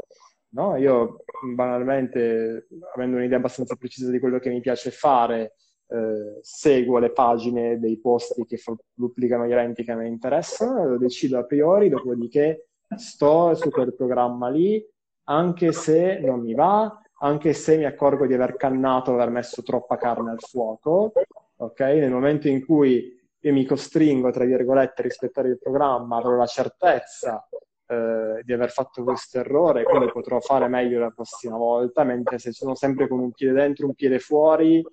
[0.51, 0.75] No?
[0.77, 5.53] Io banalmente, avendo un'idea abbastanza precisa di quello che mi piace fare,
[5.87, 8.59] eh, seguo le pagine dei posti che
[8.93, 14.49] pubblicano gli eventi che mi interessano, lo decido a priori, dopodiché sto su quel programma
[14.49, 14.83] lì,
[15.25, 19.97] anche se non mi va, anche se mi accorgo di aver cannato, aver messo troppa
[19.97, 21.11] carne al fuoco,
[21.57, 21.79] ok?
[21.79, 26.45] Nel momento in cui io mi costringo, tra virgolette, a rispettare il programma, avrò la
[26.45, 27.47] certezza
[27.89, 32.51] eh, di aver fatto questo errore, quindi potrò fare meglio la prossima volta, mentre se
[32.51, 34.85] sono sempre con un piede dentro, un piede fuori,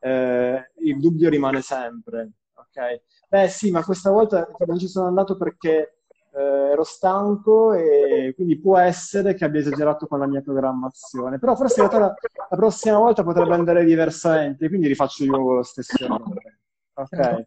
[0.00, 3.02] eh, il dubbio rimane sempre, ok?
[3.30, 6.00] Beh sì, ma questa volta non ci sono andato perché
[6.32, 11.56] eh, ero stanco e quindi può essere che abbia esagerato con la mia programmazione, però
[11.56, 16.58] forse la, la prossima volta potrebbe andare diversamente, quindi rifaccio di nuovo lo stesso errore.
[16.92, 17.46] Ok,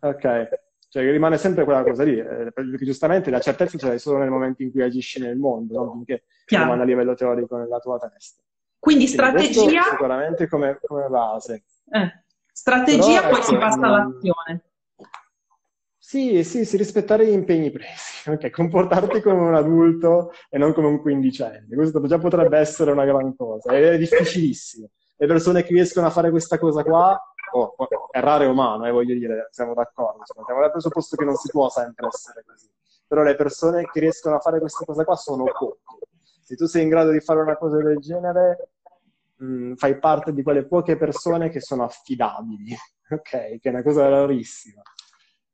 [0.00, 0.48] ok.
[0.90, 4.30] Cioè rimane sempre quella cosa lì, eh, perché giustamente la certezza ce l'hai solo nel
[4.30, 8.42] momento in cui agisci nel mondo, non finché rimane a livello teorico nella tua testa.
[8.78, 9.82] Quindi, quindi strategia...
[9.82, 11.64] Sicuramente come, come base.
[11.90, 12.24] Eh.
[12.50, 13.84] Strategia, Però, poi ecco, si passa non...
[13.84, 14.62] all'azione.
[15.98, 18.48] Sì, sì, sì, rispettare gli impegni presi, okay?
[18.48, 21.66] comportarti come un adulto e non come un quindicenne.
[21.74, 24.88] Questo già potrebbe essere una gran cosa, è difficilissimo.
[25.18, 27.20] Le persone che riescono a fare questa cosa qua,
[27.52, 27.74] oh,
[28.10, 31.50] errare è umano, eh, voglio dire, siamo d'accordo, insomma, siamo dal presupposto che non si
[31.50, 32.68] può sempre essere così.
[33.06, 35.80] Però le persone che riescono a fare questa cosa qua sono poche.
[36.42, 38.70] Se tu sei in grado di fare una cosa del genere,
[39.36, 42.74] mh, mm, fai parte di quelle poche persone che sono affidabili,
[43.10, 43.20] ok?
[43.20, 44.82] Che è una cosa rarissima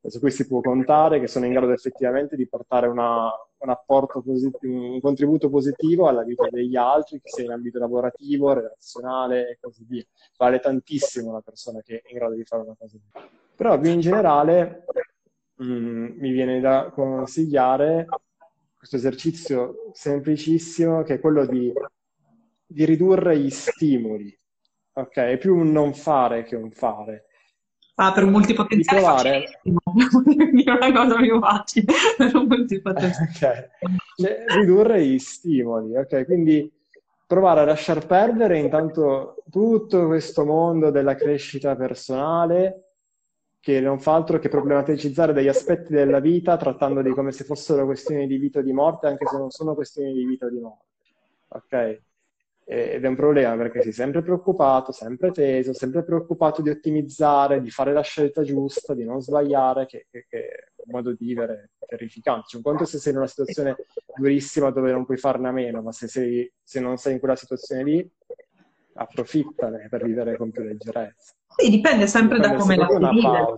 [0.09, 3.31] su cui si può contare, che sono in grado effettivamente di portare una,
[3.65, 8.53] un apporto positivo, un contributo positivo alla vita degli altri, che sia in ambito lavorativo,
[8.53, 10.05] relazionale e così via.
[10.37, 13.29] Vale tantissimo una persona che è in grado di fare una cosa così.
[13.57, 14.85] Però più in generale
[15.55, 18.07] mh, mm, mi viene da consigliare
[18.77, 21.73] questo esercizio semplicissimo che è quello di,
[22.67, 24.39] di ridurre gli stimoli.
[24.97, 27.27] Ok, è più un non fare che un fare.
[27.97, 29.45] Ah, per un multipotenziale trovare...
[29.63, 33.71] è una cosa più facile per un multipotenziale.
[33.81, 33.97] Okay.
[34.17, 36.25] Cioè, ridurre gli stimoli, ok?
[36.25, 36.71] Quindi
[37.27, 42.81] provare a lasciar perdere intanto tutto questo mondo della crescita personale
[43.61, 48.27] che non fa altro che problematicizzare degli aspetti della vita trattandoli come se fossero questioni
[48.27, 50.85] di vita o di morte, anche se non sono questioni di vita o di morte.
[51.49, 52.03] Ok?
[52.67, 57.71] Ed è un problema perché sei sempre preoccupato, sempre teso, sempre preoccupato di ottimizzare, di
[57.71, 61.73] fare la scelta giusta, di non sbagliare, che, che, che è un modo di vivere
[61.87, 62.47] terrificante.
[62.49, 63.77] Cioè, un conto se sei in una situazione
[64.17, 67.37] durissima dove non puoi farne a meno, ma se, sei, se non sei in quella
[67.37, 68.13] situazione lì,
[68.95, 71.35] approfittane per vivere con più leggerezza.
[71.57, 73.57] Sì, dipende sempre dipende da come la vive.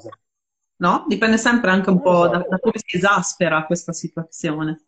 [0.79, 1.05] No?
[1.07, 4.81] Dipende sempre anche un po' da, da come si esaspera questa situazione.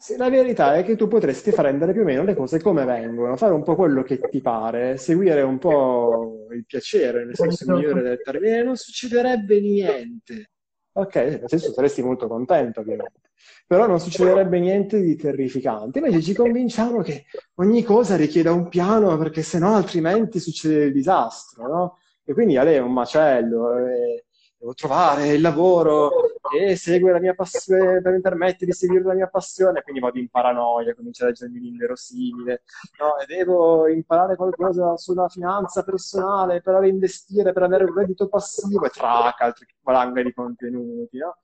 [0.00, 3.36] Sì, la verità è che tu potresti prendere più o meno le cose come vengono,
[3.36, 8.00] fare un po' quello che ti pare, seguire un po' il piacere, nel senso migliore
[8.00, 10.52] del termine, non succederebbe niente.
[10.92, 13.30] Ok, nel senso saresti molto contento ovviamente,
[13.66, 15.98] però non succederebbe niente di terrificante.
[15.98, 17.26] Invece ci convinciamo che
[17.56, 21.98] ogni cosa richieda un piano perché sennò altrimenti succede il disastro, no?
[22.24, 24.24] E quindi a lei è un macello, e
[24.56, 29.28] devo trovare il lavoro che segue la mia passione, mi permette di seguire la mia
[29.28, 32.62] passione, quindi vado in paranoia, comincio a leggermi l'inverosimile,
[32.98, 33.18] no?
[33.18, 38.90] e devo imparare qualcosa sulla finanza personale per investire, per avere un reddito passivo, e
[38.90, 41.38] trac, altri valanghe di contenuti, no?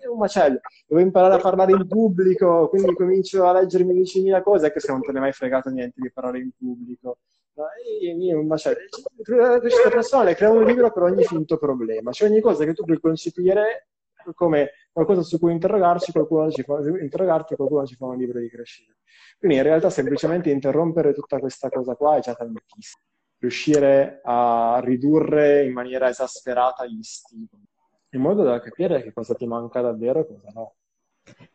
[0.00, 0.60] È un macello.
[0.86, 5.02] Devo imparare a parlare in pubblico, quindi comincio a leggermi 10.000 cose, anche se non
[5.02, 7.18] te ne hai mai fregato niente di parlare in pubblico.
[7.54, 7.64] No,
[8.00, 8.78] io, un macello.
[9.24, 12.84] La crescita personale crea un libro per ogni finto problema, cioè ogni cosa che tu
[12.84, 13.88] puoi concepire
[14.34, 18.48] come qualcosa su cui interrogarci, qualcuno ci fa, interrogarti, qualcuno ci fa un libro di
[18.48, 18.92] crescita.
[19.38, 23.02] Quindi in realtà semplicemente interrompere tutta questa cosa qua è già tantissimo.
[23.38, 27.64] Riuscire a ridurre in maniera esasperata gli stimoli,
[28.10, 30.74] in modo da capire che cosa ti manca davvero e cosa no.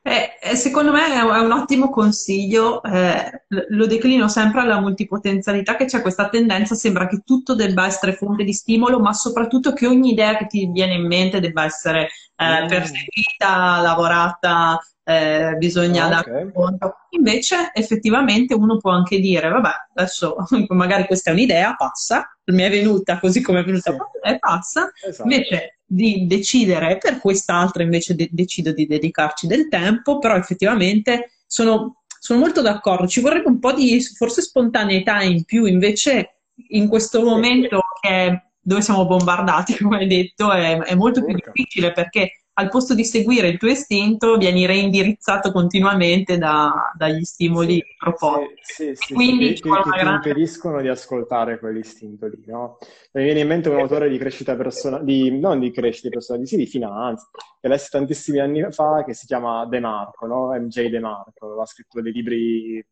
[0.07, 5.83] Eh, eh, secondo me è un ottimo consiglio, eh, lo declino sempre alla multipotenzialità, che
[5.83, 10.11] c'è questa tendenza, sembra che tutto debba essere fonte di stimolo, ma soprattutto che ogni
[10.11, 12.07] idea che ti viene in mente debba essere
[12.37, 12.67] eh, mm.
[12.67, 14.79] perseguita, lavorata,
[15.09, 16.51] eh, bisogna ah, dare okay.
[16.51, 16.95] conto.
[17.11, 20.35] Invece, effettivamente, uno può anche dire: Vabbè, adesso
[20.67, 23.97] magari questa è un'idea, passa, mi è venuta così come è venuta sì.
[24.29, 24.91] e passa.
[25.01, 25.23] Esatto.
[25.29, 32.03] Invece di decidere per quest'altra, invece de- decido di dedicarci del tempo, però effettivamente sono,
[32.19, 33.07] sono molto d'accordo.
[33.07, 36.41] Ci vorrebbe un po' di forse spontaneità in più, invece,
[36.71, 41.93] in questo momento che dove siamo bombardati, come hai detto, è, è molto più difficile
[41.93, 47.95] perché al posto di seguire il tuo istinto vieni reindirizzato continuamente da, dagli stimoli sì,
[47.95, 48.53] proposti.
[48.61, 50.21] Sì, sì, Quindi che, che, grande...
[50.21, 52.79] ti impediscono di ascoltare quell'istinto lì, no?
[53.11, 56.65] Mi viene in mente un autore di crescita personale, non di crescita personale, sì, di
[56.65, 57.29] finanza,
[57.61, 60.47] che lessi tantissimi anni fa, che si chiama De Marco, no?
[60.53, 62.83] MJ De Marco, ha scritto dei libri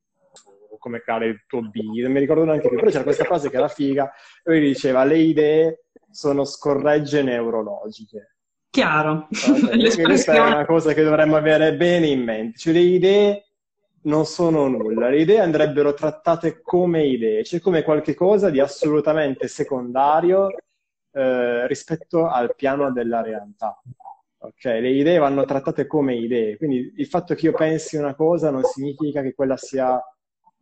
[0.78, 3.58] come creare il tuo B, non mi ricordo neanche più, però c'era questa frase che
[3.58, 4.12] era figa,
[4.44, 8.35] lui diceva le idee sono scorregge neurologiche
[8.76, 9.30] Chiaro.
[9.32, 9.96] Okay.
[10.04, 12.58] Questa è una cosa che dovremmo avere bene in mente.
[12.58, 13.46] Cioè, le idee
[14.02, 20.50] non sono nulla, le idee andrebbero trattate come idee, cioè come qualcosa di assolutamente secondario
[21.14, 23.82] eh, rispetto al piano della realtà.
[24.40, 28.50] Ok, le idee vanno trattate come idee, quindi il fatto che io pensi una cosa
[28.52, 29.98] non significa che quella sia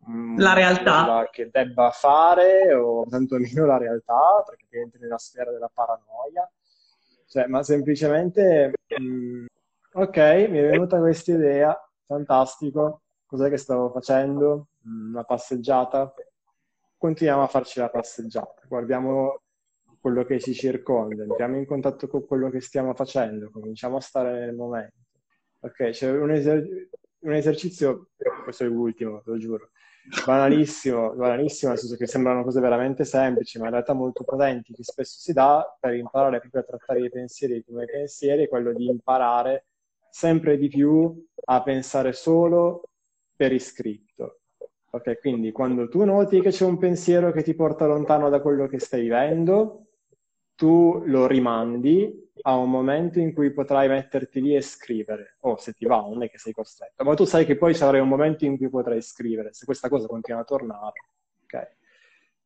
[0.08, 5.72] mm, la realtà che debba fare o tantomeno la realtà, perché entri nella sfera della
[5.74, 6.48] paranoia.
[7.34, 9.46] Cioè, ma semplicemente, mh, mm,
[9.94, 10.18] ok,
[10.50, 11.76] mi è venuta questa idea,
[12.06, 14.68] fantastico, cos'è che stavo facendo?
[14.88, 16.14] Mm, una passeggiata?
[16.96, 19.42] Continuiamo a farci la passeggiata, guardiamo
[20.00, 24.46] quello che ci circonda, entriamo in contatto con quello che stiamo facendo, cominciamo a stare
[24.46, 24.94] nel momento.
[25.62, 26.90] Ok, c'è un, eser-
[27.22, 28.10] un esercizio,
[28.44, 29.72] questo è l'ultimo, lo giuro,
[30.26, 34.84] banalissimo, banalissimo, nel senso che sembrano cose veramente semplici, ma in realtà molto potenti, che
[34.84, 39.66] spesso si dà per imparare proprio a trattare i pensieri come pensieri, quello di imparare
[40.10, 42.90] sempre di più a pensare solo
[43.36, 44.40] per iscritto.
[44.92, 48.68] Ok, quindi quando tu noti che c'è un pensiero che ti porta lontano da quello
[48.68, 49.83] che stai vivendo,
[50.64, 55.58] tu lo rimandi a un momento in cui potrai metterti lì e scrivere, o oh,
[55.58, 58.00] se ti va, non è che sei costretto, ma tu sai che poi ci avrai
[58.00, 60.94] un momento in cui potrai scrivere, se questa cosa continua a tornare,
[61.44, 61.68] ok?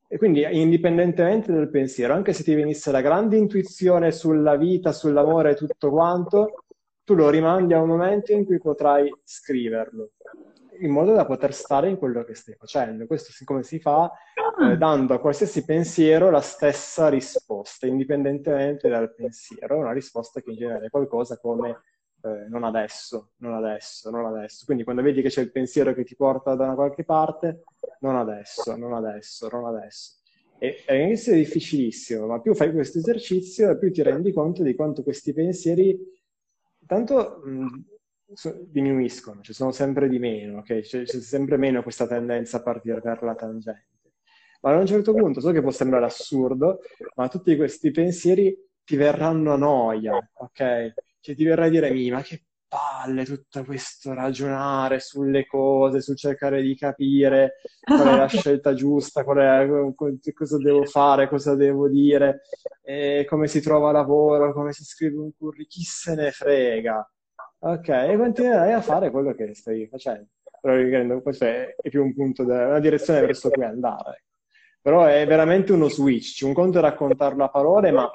[0.07, 5.51] E quindi, indipendentemente dal pensiero, anche se ti venisse la grande intuizione sulla vita, sull'amore
[5.51, 6.63] e tutto quanto,
[7.03, 10.13] tu lo rimandi a un momento in cui potrai scriverlo
[10.79, 13.05] in modo da poter stare in quello che stai facendo.
[13.07, 14.11] Questo siccome si fa
[14.59, 14.75] eh, ah.
[14.75, 20.85] dando a qualsiasi pensiero la stessa risposta, indipendentemente dal pensiero, una risposta che in genere
[20.87, 21.81] è qualcosa come
[22.21, 24.65] eh, non adesso, non adesso, non adesso.
[24.65, 27.63] Quindi quando vedi che c'è il pensiero che ti porta da qualche parte,
[27.99, 30.15] non adesso, non adesso, non adesso.
[30.59, 35.03] E all'inizio è difficilissimo, ma più fai questo esercizio, più ti rendi conto di quanto
[35.03, 35.95] questi pensieri,
[36.85, 37.83] tanto mh,
[38.69, 40.81] diminuiscono, ci sono sempre di meno, okay?
[40.81, 43.85] c'è, c'è, sempre meno questa tendenza a partire per la tangente.
[44.61, 46.79] Ma a un certo punto, so che può sembrare assurdo,
[47.15, 50.93] ma tutti questi pensieri ti verranno a noia, ok?
[51.19, 56.61] Cioè ti verrà a dire, ma che palle tutto questo ragionare sulle cose, sul cercare
[56.61, 62.41] di capire qual è la scelta giusta, qual è, cosa devo fare, cosa devo dire,
[63.27, 67.09] come si trova lavoro, come si scrive un curriculum, chi se ne frega
[67.59, 70.27] Ok, e continuerai a fare quello che stai facendo.
[70.61, 74.25] Però questo è, è più un punto, da, una direzione verso cui andare.
[74.81, 76.43] Però è veramente uno switch.
[76.43, 78.09] Un conto è raccontarlo a parole, ma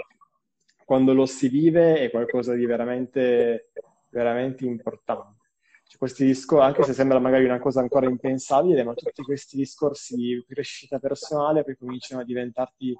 [0.84, 3.70] quando lo si vive è qualcosa di veramente,
[4.10, 5.40] veramente importante.
[5.84, 10.14] Cioè, questi discorsi, anche se sembra magari una cosa ancora impensabile, ma tutti questi discorsi
[10.14, 12.96] di crescita personale poi cominciano a diventarti,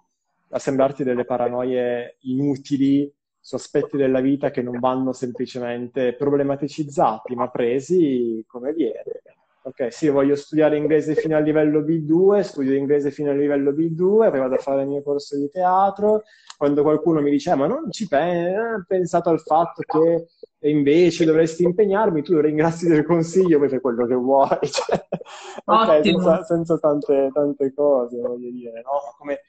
[0.51, 3.11] a sembrarti delle paranoie inutili
[3.45, 9.23] su aspetti della vita che non vanno semplicemente problematicizzati, ma presi come viene.
[9.65, 13.97] Ok, sì, voglio studiare inglese fino al livello B2, studio inglese fino al livello B2,
[13.97, 16.23] poi vado a fare il mio corso di teatro.
[16.57, 20.27] Quando qualcuno mi dice, ah, ma non ci pensi, eh, pensato al fatto che
[20.69, 24.59] invece dovresti impegnarmi, tu ringrazi del consiglio, poi fai quello che vuoi.
[24.63, 25.07] Cioè,
[25.65, 29.15] ok, senza, senza tante, tante, cose, voglio dire, no?
[29.17, 29.41] Come,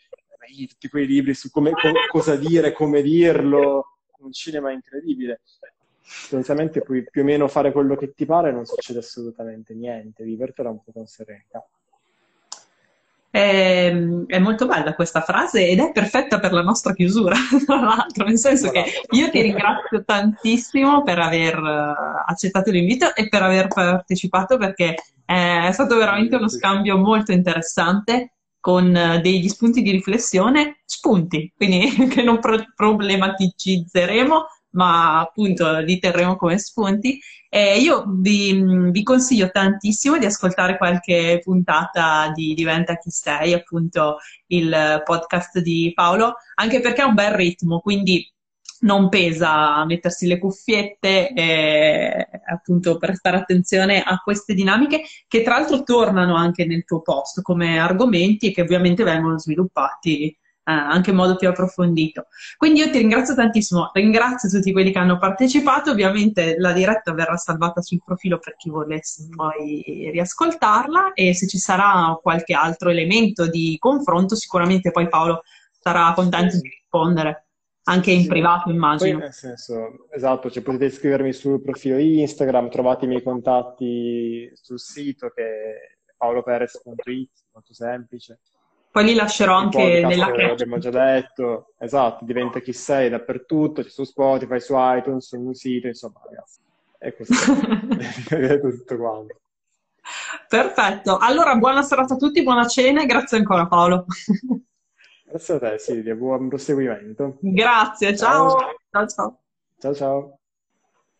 [0.68, 5.42] tutti quei libri su come, co- cosa dire, come dirlo, un cinema incredibile.
[6.30, 10.70] Tendenzialmente puoi più o meno fare quello che ti pare non succede assolutamente niente, vivertela
[10.70, 11.66] un po' con serenità.
[13.36, 17.36] Eh, è, molto bella questa frase ed è perfetta per la nostra chiusura,
[17.66, 23.30] tra l'altro, nel senso che io ti ringrazio tantissimo per aver eh, accettato l'invito e
[23.30, 28.34] per aver partecipato perché è stato veramente uno scambio molto interessante
[28.64, 36.00] con eh, degli spunti di riflessione, spunti, quindi che non pro- problematizzeremo, ma appunto li
[36.00, 37.20] terremo come spunti.
[37.50, 44.20] E io vi, vi, consiglio tantissimo di ascoltare qualche puntata di Diventa chi sei, appunto
[44.48, 48.33] il podcast di Paolo, anche perché ha un bel ritmo, quindi
[48.84, 55.84] non pesa mettersi le cuffiette e appunto prestare attenzione a queste dinamiche che tra l'altro
[55.84, 60.28] tornano anche nel tuo post come argomenti e che ovviamente vengono sviluppati
[60.66, 62.28] eh, anche in modo più approfondito.
[62.58, 67.36] Quindi io ti ringrazio tantissimo, ringrazio tutti quelli che hanno partecipato, ovviamente la diretta verrà
[67.36, 73.50] salvata sul profilo per chi volesse poi riascoltarla e se ci sarà qualche altro elemento
[73.50, 75.44] di confronto sicuramente poi Paolo
[75.80, 77.48] sarà contento di rispondere.
[77.86, 79.18] Anche in sì, privato, immagino.
[79.18, 84.80] Poi, nel senso, esatto, cioè potete iscrivermi sul profilo Instagram, trovate i miei contatti sul
[84.80, 88.40] sito che è paoloperez.it, molto semplice.
[88.90, 93.90] Poi li lascerò anche nella che abbiamo già detto, esatto, diventa chi sei dappertutto, c'è
[93.90, 96.60] su Spotify, su iTunes, sul sito, insomma, ragazzi.
[97.00, 97.34] È così.
[98.30, 99.40] è tutto quanto.
[100.48, 101.18] Perfetto.
[101.18, 104.06] Allora, buona serata a tutti, buona cena e grazie ancora Paolo.
[105.34, 107.40] Grazie a te Silvia, buon proseguimento.
[107.42, 108.56] Grazie, ciao.
[108.92, 109.40] Ciao ciao.
[109.80, 110.38] Ciao ciao.